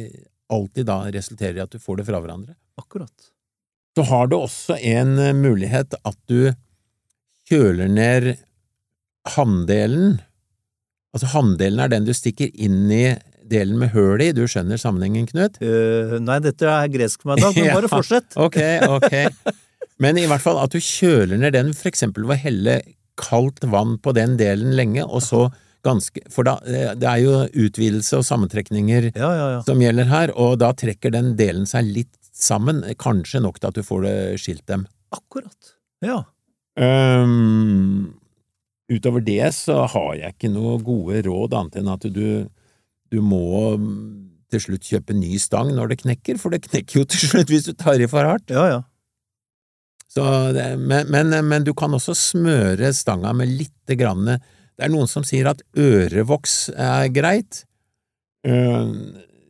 alltid 0.53 0.89
da 0.89 1.03
resulterer 1.13 1.59
i 1.59 1.65
at 1.65 1.75
du 1.75 1.81
får 1.83 2.01
det 2.01 2.09
fra 2.09 2.21
hverandre. 2.23 2.57
Akkurat. 2.81 3.31
Så 3.97 4.05
har 4.07 4.29
du 4.31 4.39
også 4.39 4.77
en 4.79 5.17
eh, 5.19 5.35
mulighet 5.37 5.97
at 5.99 6.19
du 6.31 6.53
kjøler 7.49 7.89
ned 7.91 8.29
handdelen. 9.35 10.19
Altså 11.17 11.33
handdelen 11.33 11.83
er 11.83 11.93
den 11.93 12.07
du 12.07 12.15
stikker 12.17 12.53
inn 12.55 12.87
i 12.93 13.07
delen 13.49 13.79
med 13.81 13.95
høl 13.95 14.21
i, 14.23 14.33
du 14.37 14.45
skjønner 14.49 14.81
sammenhengen, 14.81 15.25
Knut? 15.31 15.57
Uh, 15.63 16.19
nei, 16.21 16.37
dette 16.45 16.69
er 16.69 16.91
gresk 16.93 17.23
for 17.23 17.33
meg, 17.33 17.41
Dag, 17.43 17.57
men 17.59 17.73
bare 17.79 17.91
fortsett. 17.91 18.37
Ok, 18.37 18.59
ok. 18.99 19.55
Men 20.05 20.21
i 20.21 20.27
hvert 20.29 20.45
fall 20.45 20.61
at 20.61 20.75
du 20.75 20.83
kjøler 20.85 21.41
ned 21.41 21.57
den, 21.57 21.73
for 21.77 21.91
eksempel 21.91 22.29
ved 22.29 22.37
å 22.37 22.43
helle 22.45 22.77
kaldt 23.19 23.65
vann 23.67 23.97
på 24.05 24.13
den 24.15 24.37
delen 24.39 24.77
lenge, 24.79 25.07
og 25.07 25.25
så 25.25 25.49
ganske 25.87 26.23
For 26.33 26.47
da, 26.47 26.59
eh, 26.67 26.93
det 26.99 27.09
er 27.09 27.23
jo 27.23 27.35
utvidelse 27.67 28.21
og 28.21 28.27
sammentrekninger 28.27 29.11
Ja, 29.13 29.31
ja, 29.31 29.49
ja. 29.57 29.61
som 29.67 29.83
gjelder 29.83 30.11
her, 30.11 30.33
og 30.37 30.59
da 30.63 30.73
trekker 30.77 31.15
den 31.15 31.35
delen 31.39 31.69
seg 31.69 31.87
litt 31.87 32.15
sammen, 32.39 32.85
kanskje 32.99 33.43
nok 33.43 33.59
til 33.59 33.71
at 33.71 33.79
du 33.79 33.83
får 33.83 34.05
det 34.05 34.17
skilt 34.43 34.67
dem. 34.71 34.87
Akkurat. 35.15 35.75
Ja. 36.05 36.23
Um, 36.79 38.15
utover 38.93 39.25
det 39.25 39.51
så 39.57 39.81
har 39.91 40.13
jeg 40.21 40.37
ikke 40.37 40.53
noe 40.53 40.77
gode 40.85 41.25
råd 41.27 41.57
annet 41.59 41.81
enn 41.81 41.91
at 41.91 42.07
du, 42.15 42.47
du 43.11 43.19
må 43.25 43.75
mm, 43.81 43.97
til 44.53 44.63
slutt 44.63 44.87
kjøpe 44.87 45.17
ny 45.17 45.41
stang 45.43 45.73
når 45.75 45.93
det 45.93 46.03
knekker, 46.05 46.39
for 46.39 46.55
det 46.55 46.63
knekker 46.69 47.01
jo 47.01 47.09
til 47.11 47.27
slutt 47.33 47.51
hvis 47.51 47.67
du 47.67 47.75
tar 47.75 47.99
i 47.99 48.09
for 48.11 48.29
hardt. 48.29 48.55
Ja, 48.55 48.69
ja. 48.71 48.85
Så 50.09 50.25
men, 50.81 51.11
men, 51.13 51.35
men 51.45 51.67
du 51.67 51.75
kan 51.77 51.93
også 51.93 52.15
smøre 52.17 52.95
stanga 52.97 53.35
med 53.37 53.51
lite 53.59 53.99
grann 53.99 54.39
Det 54.79 54.87
er 54.87 54.93
noen 54.95 55.09
som 55.11 55.25
sier 55.27 55.49
at 55.51 55.63
ørevoks 55.77 56.69
er 56.79 57.09
greit. 57.11 57.65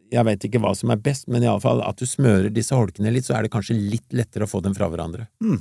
Jeg 0.08 0.24
vet 0.24 0.44
ikke 0.48 0.60
hva 0.62 0.70
som 0.76 0.88
er 0.94 1.00
best, 1.04 1.26
men 1.28 1.44
iallfall 1.44 1.82
at 1.84 2.00
du 2.00 2.06
smører 2.08 2.48
disse 2.54 2.72
holkene 2.76 3.12
litt, 3.12 3.26
så 3.28 3.36
er 3.36 3.44
det 3.44 3.52
kanskje 3.52 3.76
litt 3.76 4.06
lettere 4.16 4.46
å 4.46 4.50
få 4.50 4.62
dem 4.64 4.72
fra 4.76 4.88
hverandre. 4.88 5.26
Mm. 5.44 5.58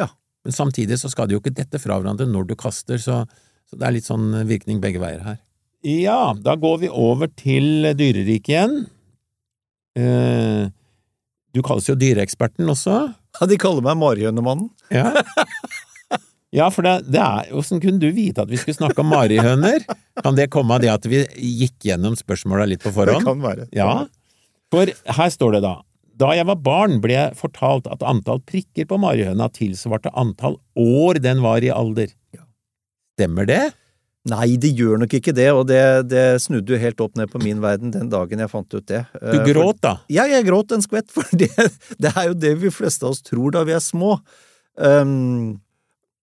Ja. 0.00 0.08
Men 0.44 0.56
samtidig 0.56 0.96
så 1.00 1.10
skal 1.12 1.28
de 1.28 1.36
jo 1.36 1.42
ikke 1.42 1.52
dette 1.56 1.78
fra 1.80 1.98
hverandre 2.00 2.26
når 2.28 2.48
du 2.48 2.54
kaster, 2.60 2.96
så, 3.00 3.22
så 3.68 3.76
det 3.80 3.86
er 3.90 3.94
litt 3.98 4.08
sånn 4.08 4.30
virkning 4.48 4.80
begge 4.82 5.02
veier 5.04 5.20
her. 5.24 5.38
Ja, 5.84 6.32
da 6.40 6.54
går 6.56 6.78
vi 6.86 6.88
over 6.88 7.28
til 7.36 7.90
dyreriket 7.92 8.54
igjen. 8.54 8.78
Eh, 10.00 10.64
Du 11.54 11.60
kalles 11.62 11.86
jo 11.86 11.94
dyreeksperten 11.94 12.66
også. 12.72 12.96
Ja, 13.36 13.46
De 13.46 13.56
kaller 13.60 13.84
meg 13.84 14.00
Marihønemannen. 14.00 14.70
Ja, 14.90 15.12
ja 16.54 16.68
for 16.72 16.86
det, 16.86 16.94
det 17.10 17.20
er 17.20 17.50
Åssen 17.58 17.80
kunne 17.82 18.00
du 18.02 18.08
vite 18.14 18.44
at 18.44 18.50
vi 18.50 18.58
skulle 18.60 18.76
snakke 18.78 19.02
om 19.02 19.10
marihøner? 19.12 19.84
Kan 20.22 20.38
det 20.38 20.50
komme 20.54 20.76
av 20.76 20.84
det 20.84 20.92
at 20.92 21.08
vi 21.10 21.24
gikk 21.34 21.88
gjennom 21.90 22.16
spørsmåla 22.18 22.68
litt 22.70 22.84
på 22.84 22.92
forhånd? 22.94 23.24
Det 23.24 23.30
kan 23.32 23.42
være. 23.42 23.68
Ja, 23.74 24.06
for 24.72 24.90
her 25.18 25.30
står 25.30 25.58
det 25.58 25.64
da 25.66 25.76
Da 26.18 26.32
jeg 26.38 26.46
var 26.46 26.60
barn 26.62 27.00
ble 27.02 27.16
jeg 27.16 27.38
fortalt 27.38 27.88
at 27.90 28.04
antall 28.06 28.42
prikker 28.46 28.86
på 28.90 28.98
marihøna 29.02 29.50
tilsvarte 29.54 30.12
antall 30.14 30.60
år 30.78 31.18
den 31.22 31.42
var 31.44 31.64
i 31.66 31.72
alder. 31.74 32.12
Stemmer 33.14 33.46
det? 33.50 33.62
Nei, 34.30 34.54
det 34.56 34.70
gjør 34.72 35.02
nok 35.02 35.12
ikke 35.18 35.34
det, 35.36 35.50
og 35.52 35.66
det, 35.68 35.82
det 36.08 36.22
snudde 36.40 36.72
jo 36.72 36.80
helt 36.80 37.02
opp 37.04 37.18
ned 37.18 37.28
på 37.28 37.42
min 37.42 37.58
verden 37.60 37.92
den 37.92 38.08
dagen 38.12 38.40
jeg 38.40 38.48
fant 38.48 38.72
ut 38.72 38.86
det. 38.88 39.02
Du 39.20 39.36
Eh, 39.36 39.42
gråt 39.50 39.82
da? 39.84 39.98
Ja, 40.08 40.24
jeg 40.30 40.46
gråt 40.46 40.72
en 40.72 40.84
skvett, 40.84 41.10
for 41.14 41.28
det, 41.36 41.50
det 42.00 42.12
er 42.14 42.30
jo 42.30 42.38
det 42.46 42.54
vi 42.62 42.72
fleste 42.72 43.04
av 43.04 43.12
oss 43.12 43.20
tror 43.26 43.52
da 43.52 43.66
vi 43.68 43.76
er 43.76 43.84
små. 43.84 44.16
Um, 44.80 45.60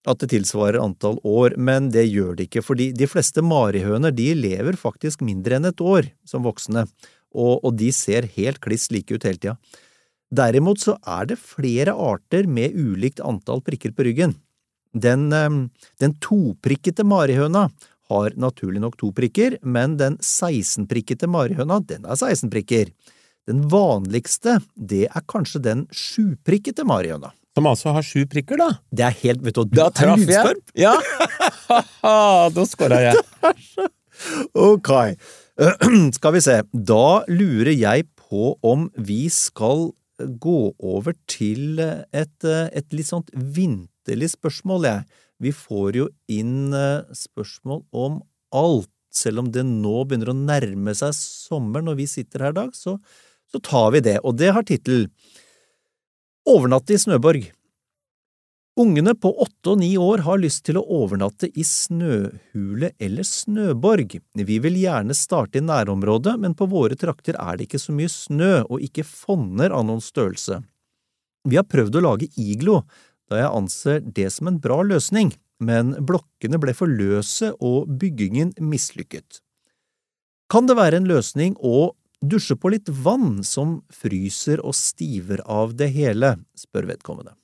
at 0.10 0.22
det 0.22 0.32
tilsvarer 0.34 0.82
antall 0.82 1.20
år, 1.28 1.56
men 1.62 1.92
det 1.94 2.08
gjør 2.08 2.36
det 2.38 2.48
ikke, 2.50 2.64
fordi 2.66 2.90
de 2.98 3.08
fleste 3.10 3.44
marihøner 3.46 4.14
de 4.16 4.32
lever 4.38 4.78
faktisk 4.80 5.22
mindre 5.26 5.60
enn 5.60 5.70
et 5.70 5.84
år 5.84 6.10
som 6.28 6.46
voksne, 6.46 6.88
og, 7.32 7.62
og 7.62 7.76
de 7.78 7.92
ser 7.96 8.28
helt 8.36 8.60
kliss 8.64 8.90
like 8.92 9.14
ut 9.14 9.28
hele 9.28 9.40
tida. 9.40 9.58
Derimot 10.32 10.80
så 10.80 10.96
er 11.04 11.28
det 11.30 11.42
flere 11.44 11.94
arter 11.94 12.48
med 12.48 12.76
ulikt 12.80 13.22
antall 13.24 13.62
prikker 13.66 13.94
på 13.94 14.08
ryggen. 14.08 14.38
Den, 14.92 15.30
um, 15.32 15.66
den 16.00 16.16
toprikkete 16.24 17.04
marihøna 17.08 17.68
har 18.12 18.36
naturlig 18.40 18.82
nok 18.84 18.98
to 19.00 19.12
prikker, 19.16 19.58
men 19.64 19.96
den 20.00 20.18
16-prikkete 20.20 21.30
marihøna, 21.32 21.80
den 21.88 22.08
har 22.08 22.18
16 22.20 22.52
prikker. 22.52 22.92
Den 23.48 23.64
vanligste, 23.72 24.60
det 24.76 25.06
er 25.10 25.28
kanskje 25.32 25.64
den 25.64 25.86
sjuprikkete 25.96 26.86
marihøna. 26.88 27.32
Som 27.56 27.68
altså 27.68 27.92
har 27.96 28.06
sju 28.06 28.24
prikker, 28.32 28.60
da? 28.60 28.70
Det 28.96 29.04
er 29.08 29.18
helt, 29.26 29.42
vet 29.44 29.58
du, 29.58 29.66
du 29.68 29.80
Da 29.80 29.90
traff 29.96 30.24
jeg! 30.24 30.60
Ja! 30.80 30.94
da 32.56 32.68
skåra 32.70 33.02
jeg. 33.10 33.26
Ok, 34.54 34.92
skal 36.18 36.36
vi 36.36 36.42
se. 36.46 36.60
Da 36.72 37.24
lurer 37.26 37.72
jeg 37.74 38.06
på 38.20 38.52
om 38.62 38.86
vi 38.94 39.24
skal 39.34 39.90
gå 40.22 40.60
over 40.78 41.16
til 41.32 41.82
et, 41.82 42.46
et 42.46 42.94
litt 42.94 43.10
sånt 43.10 43.32
vinterlig 43.34 44.30
spørsmål, 44.36 44.86
jeg. 44.86 45.22
Vi 45.42 45.54
får 45.58 45.98
jo 45.98 46.08
inn 46.30 46.70
eh, 46.78 47.08
spørsmål 47.18 47.82
om 47.98 48.20
alt. 48.54 48.92
Selv 49.12 49.42
om 49.42 49.50
det 49.52 49.66
nå 49.68 50.04
begynner 50.08 50.32
å 50.32 50.38
nærme 50.38 50.94
seg 50.96 51.16
sommer 51.18 51.82
når 51.84 51.98
vi 51.98 52.06
sitter 52.08 52.46
her 52.46 52.54
i 52.54 52.60
dag, 52.62 52.76
så, 52.78 52.94
så 53.50 53.60
tar 53.66 53.90
vi 53.98 54.04
det. 54.06 54.20
Og 54.22 54.38
det 54.40 54.54
har 54.56 54.64
tittel 54.68 55.10
Overnatte 56.50 56.96
i 56.96 56.98
Snøborg. 56.98 57.52
Ungene 58.82 59.12
på 59.14 59.30
åtte 59.44 59.76
og 59.76 59.78
ni 59.78 59.92
år 60.02 60.24
har 60.26 60.40
lyst 60.42 60.64
til 60.66 60.80
å 60.80 60.86
overnatte 61.04 61.52
i 61.54 61.62
snøhule 61.68 62.90
eller 62.98 63.28
snøborg. 63.28 64.16
Vi 64.34 64.58
vil 64.64 64.80
gjerne 64.82 65.14
starte 65.14 65.60
i 65.60 65.62
nærområdet, 65.62 66.34
men 66.42 66.56
på 66.58 66.66
våre 66.72 66.98
trakter 66.98 67.38
er 67.38 67.60
det 67.60 67.68
ikke 67.68 67.82
så 67.84 67.94
mye 67.94 68.10
snø 68.10 68.50
og 68.64 68.82
ikke 68.82 69.06
fonner 69.06 69.76
av 69.76 69.86
noen 69.86 70.02
størrelse. 70.02 70.64
Vi 71.46 71.62
har 71.62 71.70
prøvd 71.70 72.00
å 72.00 72.06
lage 72.08 72.32
iglo, 72.34 72.80
da 73.30 73.44
jeg 73.44 73.54
anser 73.62 74.02
det 74.02 74.32
som 74.34 74.50
en 74.50 74.58
bra 74.64 74.82
løsning, 74.82 75.36
men 75.62 75.94
blokkene 76.02 76.58
ble 76.58 76.74
for 76.74 76.90
løse 76.90 77.54
og 77.62 77.92
byggingen 78.02 78.56
mislykket. 78.58 79.44
Kan 80.50 80.66
det 80.66 80.80
være 80.82 81.04
en 81.04 81.12
løsning 81.12 81.54
å 81.62 81.92
dusje 82.22 82.56
på 82.60 82.72
litt 82.74 82.90
vann 83.04 83.42
som 83.48 83.80
fryser 83.94 84.62
og 84.62 84.76
stiver 84.78 85.42
av 85.50 85.76
det 85.78 85.92
hele, 85.96 86.36
spør 86.58 86.90
vedkommende. 86.94 87.36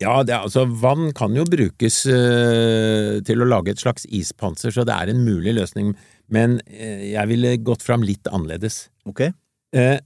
Ja, 0.00 0.22
det 0.24 0.32
er, 0.32 0.46
altså 0.46 0.64
vann 0.80 1.10
kan 1.16 1.34
jo 1.36 1.44
brukes 1.44 2.02
øh, 2.08 3.20
til 3.26 3.42
å 3.44 3.48
lage 3.48 3.74
et 3.74 3.82
slags 3.82 4.06
ispanser, 4.08 4.72
så 4.72 4.86
det 4.88 4.96
er 4.96 5.12
en 5.12 5.20
mulig 5.26 5.52
løsning, 5.58 5.92
men 6.32 6.56
øh, 6.64 7.02
jeg 7.12 7.28
ville 7.28 7.58
gått 7.66 7.84
fram 7.84 8.06
litt 8.06 8.30
annerledes. 8.32 8.86
Ok? 9.04 9.26
Eh, 9.76 9.98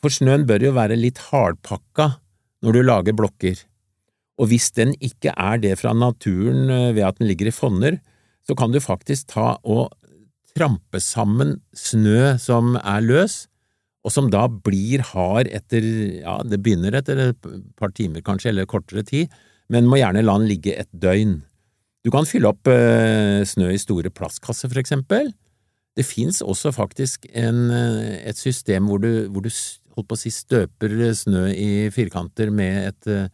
for 0.00 0.12
snøen 0.12 0.46
bør 0.48 0.64
jo 0.64 0.72
være 0.76 0.96
litt 0.96 1.20
hardpakka 1.28 2.14
når 2.64 2.78
du 2.78 2.82
lager 2.86 3.18
blokker, 3.18 3.60
og 4.40 4.48
hvis 4.48 4.70
den 4.76 4.96
ikke 5.04 5.36
er 5.36 5.60
det 5.60 5.76
fra 5.82 5.92
naturen 5.96 6.72
øh, 6.72 6.90
ved 6.96 7.04
at 7.04 7.20
den 7.20 7.28
ligger 7.28 7.52
i 7.52 7.54
fonner, 7.54 8.00
så 8.46 8.56
kan 8.56 8.72
du 8.72 8.80
faktisk 8.80 9.34
ta 9.34 9.56
og 9.68 9.92
trampe 10.56 11.00
sammen 11.04 11.58
snø 11.76 12.36
som 12.42 12.74
er 12.80 13.04
løs, 13.04 13.44
og 14.06 14.12
som 14.14 14.30
da 14.30 14.44
blir 14.48 15.02
hard 15.12 15.50
etter, 15.50 15.84
ja, 16.22 16.38
det 16.46 16.60
begynner 16.62 16.94
etter 16.94 17.24
et 17.30 17.48
par 17.78 17.90
timer 17.96 18.22
kanskje, 18.26 18.52
eller 18.52 18.68
kortere 18.70 19.02
tid, 19.06 19.32
men 19.72 19.88
må 19.90 19.98
gjerne 19.98 20.22
la 20.22 20.36
den 20.38 20.48
ligge 20.50 20.76
et 20.78 20.90
døgn. 20.94 21.40
Du 22.06 22.12
kan 22.14 22.28
fylle 22.28 22.52
opp 22.52 22.70
eh, 22.70 23.42
snø 23.48 23.72
i 23.74 23.80
store 23.82 24.12
plastkasser, 24.14 24.70
for 24.70 24.78
eksempel. 24.78 25.32
Det 25.96 26.04
fins 26.06 26.38
også 26.44 26.70
faktisk 26.76 27.26
en, 27.32 27.70
eh, 27.74 28.28
et 28.30 28.38
system 28.38 28.86
hvor 28.86 29.02
du, 29.02 29.26
hvor 29.32 29.42
du 29.42 29.50
holdt 29.50 30.08
på 30.10 30.14
å 30.14 30.20
si 30.20 30.30
støper 30.30 30.94
snø 31.16 31.48
i 31.50 31.90
firkanter 31.90 32.52
med 32.54 32.92
et, 32.92 33.10
eh, 33.10 33.28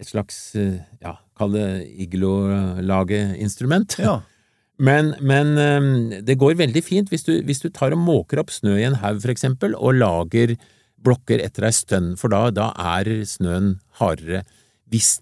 et 0.00 0.08
slags, 0.08 0.54
eh, 0.56 0.78
ja, 1.02 1.18
kall 1.36 1.52
det 1.52 1.68
iglolageinstrument. 2.06 3.98
Ja. 4.00 4.20
Men, 4.78 5.12
men 5.18 5.54
eh, 5.58 6.20
det 6.22 6.38
går 6.38 6.58
veldig 6.60 6.82
fint 6.86 7.08
hvis 7.10 7.26
du, 7.26 7.32
hvis 7.46 7.62
du 7.64 7.68
tar 7.74 7.94
og 7.96 8.02
måker 8.02 8.42
opp 8.42 8.52
snø 8.54 8.76
i 8.78 8.86
en 8.86 9.00
haug, 9.02 9.22
for 9.24 9.34
eksempel, 9.34 9.74
og 9.74 9.98
lager 9.98 10.54
blokker 11.02 11.42
etter 11.42 11.68
ei 11.68 11.74
stønn, 11.74 12.12
for 12.18 12.32
da, 12.32 12.48
da 12.54 12.72
er 12.98 13.10
snøen 13.26 13.76
hardere. 14.00 14.44
Hvis 14.90 15.18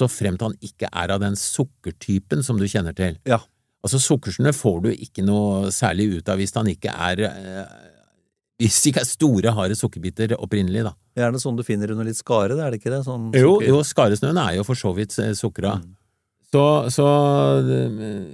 så 0.00 0.08
fremt 0.08 0.44
han 0.44 0.56
ikke 0.64 0.88
er 0.88 1.12
av 1.12 1.20
den 1.22 1.36
sukkertypen 1.36 2.44
som 2.46 2.60
du 2.60 2.66
kjenner 2.70 2.96
til. 2.96 3.18
Ja. 3.28 3.42
Altså, 3.84 4.00
sukkersnø 4.02 4.52
får 4.56 4.82
du 4.84 4.90
ikke 4.92 5.24
noe 5.24 5.70
særlig 5.72 6.10
ut 6.18 6.28
av 6.28 6.40
hvis 6.40 6.52
han 6.56 6.68
ikke 6.68 6.92
er 6.92 7.22
eh, 7.30 7.70
Hvis 8.60 8.82
det 8.82 8.90
ikke 8.90 9.00
er 9.00 9.08
store, 9.08 9.52
harde 9.56 9.76
sukkerbiter 9.78 10.34
opprinnelig, 10.36 10.82
da. 10.84 10.92
det 11.32 11.40
sånn 11.40 11.56
du 11.56 11.64
finner 11.64 11.94
under 11.94 12.04
litt 12.04 12.18
skare, 12.18 12.58
er 12.60 12.74
det 12.74 12.80
ikke 12.82 12.92
det? 12.92 13.00
Sånn 13.06 13.30
Jo, 13.36 13.54
jo, 13.64 13.80
skaresnøen 13.86 14.36
er 14.40 14.58
jo 14.58 14.66
for 14.68 14.76
så 14.76 14.92
vidt 14.96 15.16
eh, 15.20 15.32
sukra. 15.36 15.78
Mm. 15.80 15.94
Så, 16.52 16.64
så 16.92 17.06
eh, 17.64 18.28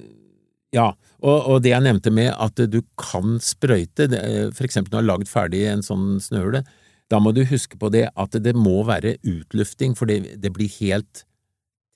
ja, 0.75 0.89
og, 1.23 1.37
og 1.37 1.63
det 1.65 1.71
jeg 1.71 1.85
nevnte 1.87 2.11
med 2.15 2.33
at 2.33 2.59
du 2.73 2.81
kan 3.01 3.39
sprøyte, 3.43 4.09
for 4.57 4.67
eksempel 4.67 4.93
når 4.93 4.97
du 4.97 5.03
har 5.03 5.11
lagd 5.13 5.31
ferdig 5.31 5.63
en 5.71 5.85
sånn 5.87 6.17
snøhule, 6.23 6.65
da 7.13 7.21
må 7.23 7.31
du 7.35 7.45
huske 7.47 7.79
på 7.79 7.91
det 7.95 8.09
at 8.19 8.37
det 8.43 8.55
må 8.59 8.81
være 8.87 9.17
utlufting, 9.23 9.95
for 9.99 10.11
det, 10.11 10.37
det 10.43 10.53
blir 10.55 10.71
helt 10.81 11.23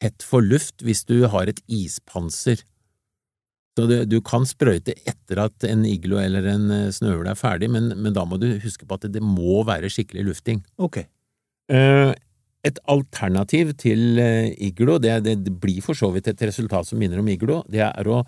tett 0.01 0.25
for 0.25 0.45
luft 0.45 0.85
hvis 0.87 1.05
du 1.09 1.27
har 1.31 1.51
et 1.51 1.61
ispanser. 1.69 2.63
Så 3.79 3.87
du, 3.87 3.97
du 4.09 4.19
kan 4.25 4.47
sprøyte 4.49 4.97
etter 5.09 5.45
at 5.45 5.67
en 5.69 5.85
iglo 5.89 6.19
eller 6.21 6.47
en 6.53 6.73
eh, 6.75 6.89
snøhule 6.95 7.31
er 7.33 7.39
ferdig, 7.39 7.71
men, 7.73 7.93
men, 7.97 8.15
da 8.17 8.27
må 8.27 8.39
du 8.41 8.49
huske 8.63 8.87
på 8.87 8.99
at 8.99 9.07
det, 9.07 9.15
det 9.19 9.25
må 9.25 9.63
være 9.67 9.91
skikkelig 9.93 10.27
lufting. 10.27 10.65
Ok. 10.83 11.05
Eh, 11.71 12.11
et 12.67 12.81
alternativ 12.93 13.73
til 13.81 14.19
eh, 14.21 14.51
iglo, 14.67 14.99
det, 15.01 15.21
det, 15.25 15.39
det, 15.47 15.55
blir 15.63 15.81
for 15.85 15.97
så 15.97 16.11
vidt 16.13 16.29
et 16.29 16.43
resultat 16.51 16.89
som 16.89 17.01
minner 17.01 17.23
om 17.23 17.31
iglo, 17.31 17.63
det 17.71 17.85
er 17.87 18.11
å, 18.11 18.25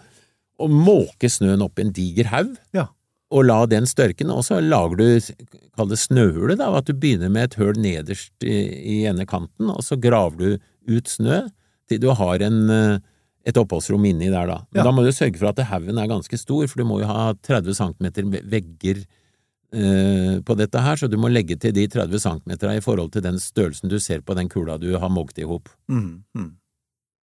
å 0.63 0.71
måke 0.71 1.31
snøen 1.31 1.65
opp 1.65 1.79
i 1.79 1.87
en 1.87 1.95
diger 1.97 2.31
haug. 2.33 2.57
Ja. 2.77 2.89
Og 3.33 3.47
la 3.49 3.63
den 3.67 3.87
størke, 3.89 4.27
og 4.29 4.45
så 4.45 4.61
lager 4.61 5.01
du, 5.01 5.57
kall 5.77 5.89
det 5.89 6.01
snøhule, 6.03 6.57
da, 6.61 6.69
at 6.77 6.91
du 6.91 6.93
begynner 6.93 7.33
med 7.33 7.49
et 7.49 7.57
høl 7.61 7.79
nederst 7.81 8.45
i, 8.45 8.59
i 8.97 8.99
ene 9.09 9.25
kanten, 9.29 9.71
og 9.73 9.81
så 9.87 9.97
graver 9.97 10.37
du 10.37 10.99
ut 10.99 11.09
snø 11.09 11.47
til 11.89 12.03
du 12.03 12.11
har 12.17 12.45
en 12.45 13.01
et 13.43 13.59
oppholdsrom 13.59 14.05
inni 14.07 14.31
der, 14.31 14.47
da. 14.47 14.61
Men 14.71 14.83
ja. 14.83 14.87
da 14.87 14.95
må 14.95 15.05
du 15.05 15.11
sørge 15.15 15.41
for 15.41 15.51
at 15.51 15.65
haugen 15.71 15.99
er 15.99 16.11
ganske 16.11 16.39
stor, 16.39 16.65
for 16.71 16.83
du 16.83 16.89
må 16.89 17.01
jo 17.03 17.11
ha 17.11 17.33
30 17.43 17.75
cm 17.79 18.09
vegger 18.51 19.03
eh, 19.03 20.37
på 20.47 20.57
dette 20.59 20.83
her, 20.85 21.01
så 21.01 21.11
du 21.11 21.19
må 21.21 21.31
legge 21.33 21.59
til 21.61 21.75
de 21.75 21.89
30 21.91 22.23
cm 22.23 22.55
i 22.71 22.83
forhold 22.85 23.13
til 23.15 23.25
den 23.25 23.41
størrelsen 23.43 23.91
du 23.91 23.99
ser 24.03 24.23
på 24.23 24.37
den 24.39 24.51
kula 24.53 24.79
du 24.79 24.93
har 24.95 25.13
måkt 25.13 25.43
i 25.43 25.49
hop. 25.49 25.73
Mm, 25.91 26.23
mm. 26.39 26.51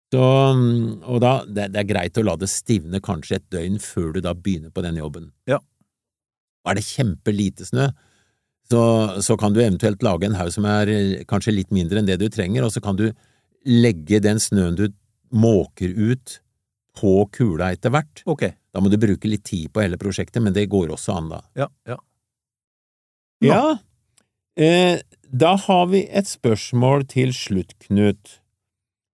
Så, 0.10 0.22
og 1.06 1.20
da, 1.22 1.34
det, 1.46 1.68
det, 1.76 1.84
er 1.84 1.90
greit 1.90 2.18
å 2.18 2.26
la 2.26 2.34
det 2.40 2.50
stivne 2.50 3.02
kanskje 3.06 3.38
et 3.38 3.50
døgn 3.54 3.78
før 3.84 4.14
du 4.16 4.24
da 4.26 4.34
begynner 4.34 4.74
på 4.74 4.82
den 4.82 4.98
jobben. 4.98 5.30
Ja. 5.50 5.60
Er 6.66 6.78
det 6.78 6.86
kjempelite 6.88 7.68
snø, 7.68 7.92
så, 8.70 8.82
så 9.26 9.38
kan 9.38 9.54
du 9.54 9.62
eventuelt 9.62 10.04
lage 10.06 10.28
en 10.28 10.38
haug 10.38 10.52
som 10.54 10.66
er 10.70 10.90
eh, 10.94 11.14
kanskje 11.30 11.56
litt 11.56 11.74
mindre 11.74 12.02
enn 12.02 12.10
det 12.10 12.20
du 12.22 12.28
trenger, 12.34 12.66
og 12.66 12.74
så 12.74 12.82
kan 12.86 12.98
du 12.98 13.08
legge 13.70 14.22
den 14.24 14.42
snøen 14.42 14.78
du 14.78 14.88
måker 15.30 15.94
ut 15.94 16.40
på 16.98 17.14
kula 17.34 17.72
etter 17.76 17.94
hvert. 17.94 18.24
Ok. 18.30 18.48
Da 18.74 18.82
må 18.82 18.92
du 18.92 18.98
bruke 19.02 19.30
litt 19.30 19.46
tid 19.50 19.70
på 19.74 19.84
hele 19.84 19.98
prosjektet, 20.02 20.42
men 20.44 20.54
det 20.58 20.68
går 20.74 20.94
også 20.94 21.16
an, 21.18 21.32
da. 21.34 21.42
Ja, 21.58 21.70
ja. 21.90 21.98
Ja, 23.40 23.64
eh, 24.60 25.00
da 25.32 25.54
har 25.56 25.86
vi 25.94 26.04
et 26.12 26.28
spørsmål 26.28 27.06
til 27.08 27.32
slutt, 27.34 27.78
Knut. 27.86 28.40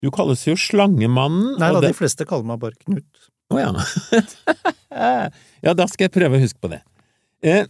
Du 0.05 0.11
kalles 0.13 0.43
jo 0.45 0.53
Slangemannen. 0.59 1.55
Nei 1.57 1.71
da, 1.73 1.81
det... 1.81 1.89
de 1.89 1.97
fleste 1.97 2.27
kaller 2.29 2.45
meg 2.51 2.61
bare 2.61 2.77
Knut. 2.83 3.29
Å 3.49 3.57
oh, 3.57 3.61
ja. 3.61 3.71
ja, 5.65 5.73
da 5.77 5.87
skal 5.89 6.07
jeg 6.07 6.13
prøve 6.13 6.37
å 6.37 6.43
huske 6.43 6.61
på 6.61 6.69
det. 6.69 6.81
Eh, 7.45 7.65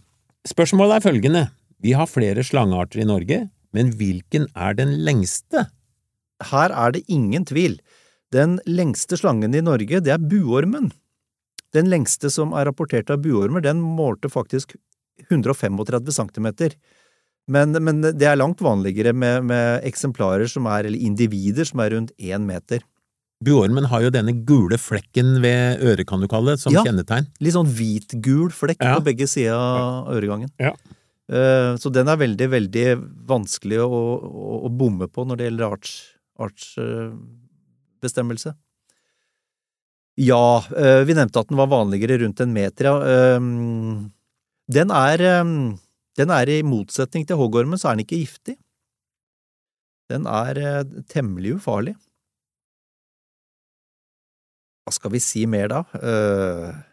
spørsmålet 0.48 0.98
er 0.98 1.04
følgende. 1.04 1.42
Vi 1.84 1.94
har 1.96 2.08
flere 2.08 2.44
slangearter 2.44 3.02
i 3.02 3.08
Norge, 3.08 3.40
men 3.76 3.92
hvilken 3.96 4.48
er 4.52 4.76
den 4.76 4.94
lengste? 5.04 5.66
Her 6.50 6.72
er 6.72 6.96
det 6.96 7.04
ingen 7.12 7.44
tvil. 7.48 7.78
Den 8.32 8.58
lengste 8.68 9.16
slangen 9.20 9.56
i 9.56 9.64
Norge, 9.64 10.00
det 10.04 10.12
er 10.12 10.20
buormen. 10.20 10.90
Den 11.76 11.88
lengste 11.92 12.32
som 12.32 12.52
er 12.56 12.68
rapportert 12.68 13.12
av 13.12 13.22
buormer, 13.24 13.64
den 13.64 13.80
målte 13.80 14.32
faktisk 14.32 14.76
135 15.28 15.80
cm. 16.12 16.48
Men, 17.46 17.76
men 17.78 18.02
det 18.02 18.26
er 18.26 18.38
langt 18.38 18.62
vanligere 18.64 19.12
med, 19.14 19.46
med, 19.46 19.84
eksemplarer 19.86 20.50
som 20.50 20.66
er, 20.66 20.88
eller 20.88 20.98
individer 20.98 21.68
som 21.68 21.82
er 21.84 21.94
rundt 21.94 22.12
én 22.18 22.46
meter. 22.48 22.82
Buormen 23.44 23.86
har 23.90 24.02
jo 24.02 24.10
denne 24.10 24.32
gule 24.48 24.78
flekken 24.80 25.36
ved 25.44 25.82
øret, 25.84 26.06
kan 26.08 26.22
du 26.24 26.26
kalle 26.30 26.54
det, 26.54 26.62
som 26.64 26.74
ja, 26.74 26.82
kjennetegn. 26.86 27.28
Litt 27.44 27.54
sånn 27.54 27.70
hvit-gul 27.70 28.50
flekk 28.54 28.80
ja. 28.80 28.96
på 28.96 29.06
begge 29.10 29.28
sider 29.30 29.54
av 29.54 30.10
øregangen. 30.16 30.50
Ja. 30.62 30.72
Uh, 31.26 31.74
så 31.82 31.90
den 31.90 32.08
er 32.08 32.18
veldig, 32.18 32.46
veldig 32.52 32.86
vanskelig 33.28 33.82
å, 33.82 33.88
å, 33.90 34.60
å 34.66 34.70
bomme 34.70 35.10
på 35.10 35.26
når 35.26 35.40
det 35.40 35.50
gjelder 35.50 35.74
arts, 35.74 35.96
arts 36.38 36.70
uh. 36.78 37.10
Ja, 40.16 40.64
eh, 40.72 41.02
vi 41.04 41.14
nevnte 41.16 41.42
at 41.42 41.50
den 41.50 41.58
var 41.60 41.68
vanligere 41.68 42.20
rundt 42.22 42.40
en 42.40 42.52
meter, 42.54 42.88
ja. 42.88 42.94
Eh, 43.04 43.40
den 44.72 44.90
er, 44.94 45.20
eh, 45.20 45.44
den 46.16 46.32
er 46.32 46.50
i 46.50 46.62
motsetning 46.66 47.26
til 47.28 47.38
hoggormen, 47.40 47.78
så 47.80 47.90
er 47.90 47.96
den 47.96 48.06
ikke 48.06 48.22
giftig. 48.22 48.56
Den 50.12 50.28
er 50.30 50.84
temmelig 51.10 51.56
ufarlig. 51.58 51.96
Hva 54.86 54.94
skal 54.94 55.12
vi 55.16 55.20
si 55.22 55.42
mer 55.50 55.72
da? 55.72 55.82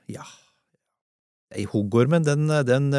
Ja, 0.10 0.26
i 1.54 1.68
hoggormen, 1.70 2.26
den, 2.26 2.50
den 2.66 2.90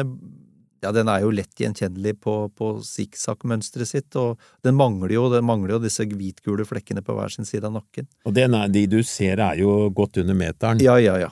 ja, 0.85 0.91
den 0.93 1.09
er 1.09 1.23
jo 1.23 1.31
lett 1.33 1.57
gjenkjennelig 1.59 2.15
på, 2.21 2.35
på 2.55 2.71
sikksakk-mønsteret 2.85 3.89
sitt, 3.89 4.17
og 4.19 4.41
den 4.65 4.77
mangler, 4.77 5.15
jo, 5.15 5.27
den 5.33 5.45
mangler 5.47 5.75
jo 5.75 5.81
disse 5.85 6.05
hvitgule 6.09 6.67
flekkene 6.67 7.03
på 7.05 7.15
hver 7.17 7.33
sin 7.33 7.47
side 7.47 7.65
av 7.67 7.75
nakken. 7.79 8.07
Og 8.27 8.37
er, 8.37 8.53
de 8.71 8.85
du 8.91 8.99
ser 9.07 9.41
er 9.41 9.59
jo 9.61 9.89
godt 9.95 10.21
under 10.21 10.37
meteren? 10.37 10.83
Ja, 10.83 10.97
ja, 11.01 11.17
ja. 11.25 11.31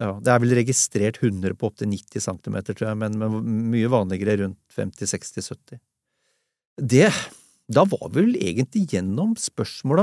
Ja 0.00 0.14
det 0.24 0.32
er 0.32 0.42
vel 0.42 0.56
registrert 0.58 1.20
hunder 1.22 1.54
på 1.56 1.68
opptil 1.68 1.90
90 1.92 2.24
cm, 2.24 2.56
tror 2.72 2.86
jeg, 2.88 3.00
men, 3.02 3.18
men, 3.20 3.40
mye 3.72 3.90
vanligere 3.92 4.38
rundt 4.44 4.60
50-60-70. 4.76 5.80
Det 6.80 7.10
Da 7.70 7.84
var 7.86 8.08
vi 8.08 8.22
vel 8.22 8.38
egentlig 8.40 8.88
gjennom 8.90 9.36
spørsmåla, 9.38 10.02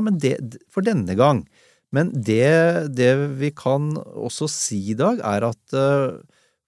for 0.71 0.86
denne 0.86 1.17
gang. 1.19 1.41
Men 1.91 2.12
det, 2.12 2.88
det, 2.95 3.12
vi 3.39 3.51
kan 3.55 3.95
også 3.97 4.47
si 4.51 4.79
i 4.91 4.97
dag, 4.97 5.19
er 5.23 5.45
at 5.47 5.75
uh, 5.75 6.19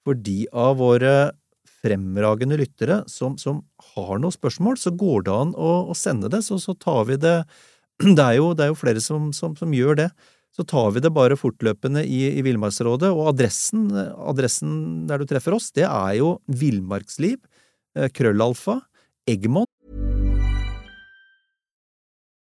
for 0.03 0.15
de 0.15 0.45
av 0.51 0.79
våre 0.79 1.31
fremragende 1.79 2.57
lyttere 2.59 3.03
som, 3.07 3.37
som, 3.39 3.63
har 3.95 4.19
noen 4.19 4.35
spørsmål, 4.35 4.77
så 4.79 4.91
går 4.95 5.25
det 5.27 5.35
an 5.35 5.53
å, 5.55 5.69
å 5.91 5.95
sende 5.97 6.31
det, 6.31 6.41
så, 6.45 6.59
så, 6.61 6.75
tar 6.75 7.05
vi 7.09 7.19
det 7.19 7.37
Det 8.17 8.23
er 8.23 8.37
jo, 8.39 8.51
det 8.55 8.65
er 8.65 8.73
jo 8.73 8.79
flere 8.79 9.03
som, 9.03 9.31
som, 9.35 9.55
som, 9.59 9.73
gjør 9.75 9.97
det. 9.99 10.09
Så 10.55 10.65
tar 10.67 10.91
vi 10.95 11.03
det 11.03 11.13
bare 11.13 11.37
fortløpende 11.39 12.03
i, 12.03 12.23
i 12.39 12.43
Villmarksrådet, 12.45 13.11
og 13.13 13.33
adressen, 13.33 13.87
adressen, 13.93 14.71
der 15.09 15.21
du 15.21 15.29
treffer 15.29 15.55
oss, 15.55 15.69
det 15.75 15.85
er 15.87 16.17
jo 16.19 16.37
Villmarksliv, 16.47 17.37
eh, 17.95 18.09
krøllalfa, 18.09 18.79
Eggmont. 19.29 19.69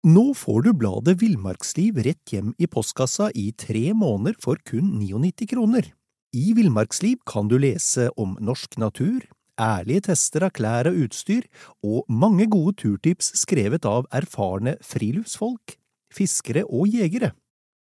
Nå 0.00 0.30
får 0.32 0.62
du 0.64 0.70
bladet 0.80 1.18
Villmarksliv 1.20 1.98
rett 2.00 2.32
hjem 2.32 2.54
i 2.56 2.64
postkassa 2.72 3.26
i 3.36 3.50
tre 3.52 3.90
måneder 3.92 4.38
for 4.40 4.56
kun 4.64 4.94
99 4.96 5.44
kroner. 5.50 5.90
I 6.32 6.54
Villmarksliv 6.56 7.18
kan 7.28 7.50
du 7.50 7.58
lese 7.60 8.06
om 8.16 8.32
norsk 8.40 8.78
natur, 8.80 9.26
ærlige 9.60 10.06
tester 10.08 10.46
av 10.46 10.54
klær 10.56 10.88
og 10.88 10.96
utstyr, 11.04 11.44
og 11.84 12.08
mange 12.08 12.48
gode 12.48 12.78
turtips 12.80 13.28
skrevet 13.42 13.84
av 13.84 14.08
erfarne 14.14 14.78
friluftsfolk, 14.80 15.76
fiskere 16.16 16.64
og 16.64 16.88
jegere. 16.88 17.34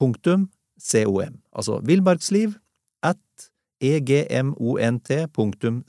Punktum 0.00 0.48
com, 0.76 1.40
altså 1.52 1.80
villmarksliv 1.84 2.56
at 3.02 3.18
egmont.com. 3.80 5.84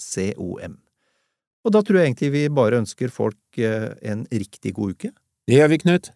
Og 1.65 1.73
da 1.73 1.81
tror 1.83 1.99
jeg 1.99 2.07
egentlig 2.07 2.31
vi 2.31 2.49
bare 2.49 2.79
ønsker 2.79 3.11
folk 3.11 3.59
eh, 3.59 3.91
en 4.01 4.27
riktig 4.31 4.73
god 4.73 4.95
uke. 4.95 5.11
Det 5.47 5.55
gjør 5.59 5.67
vi, 5.67 5.77
Knut. 5.83 6.11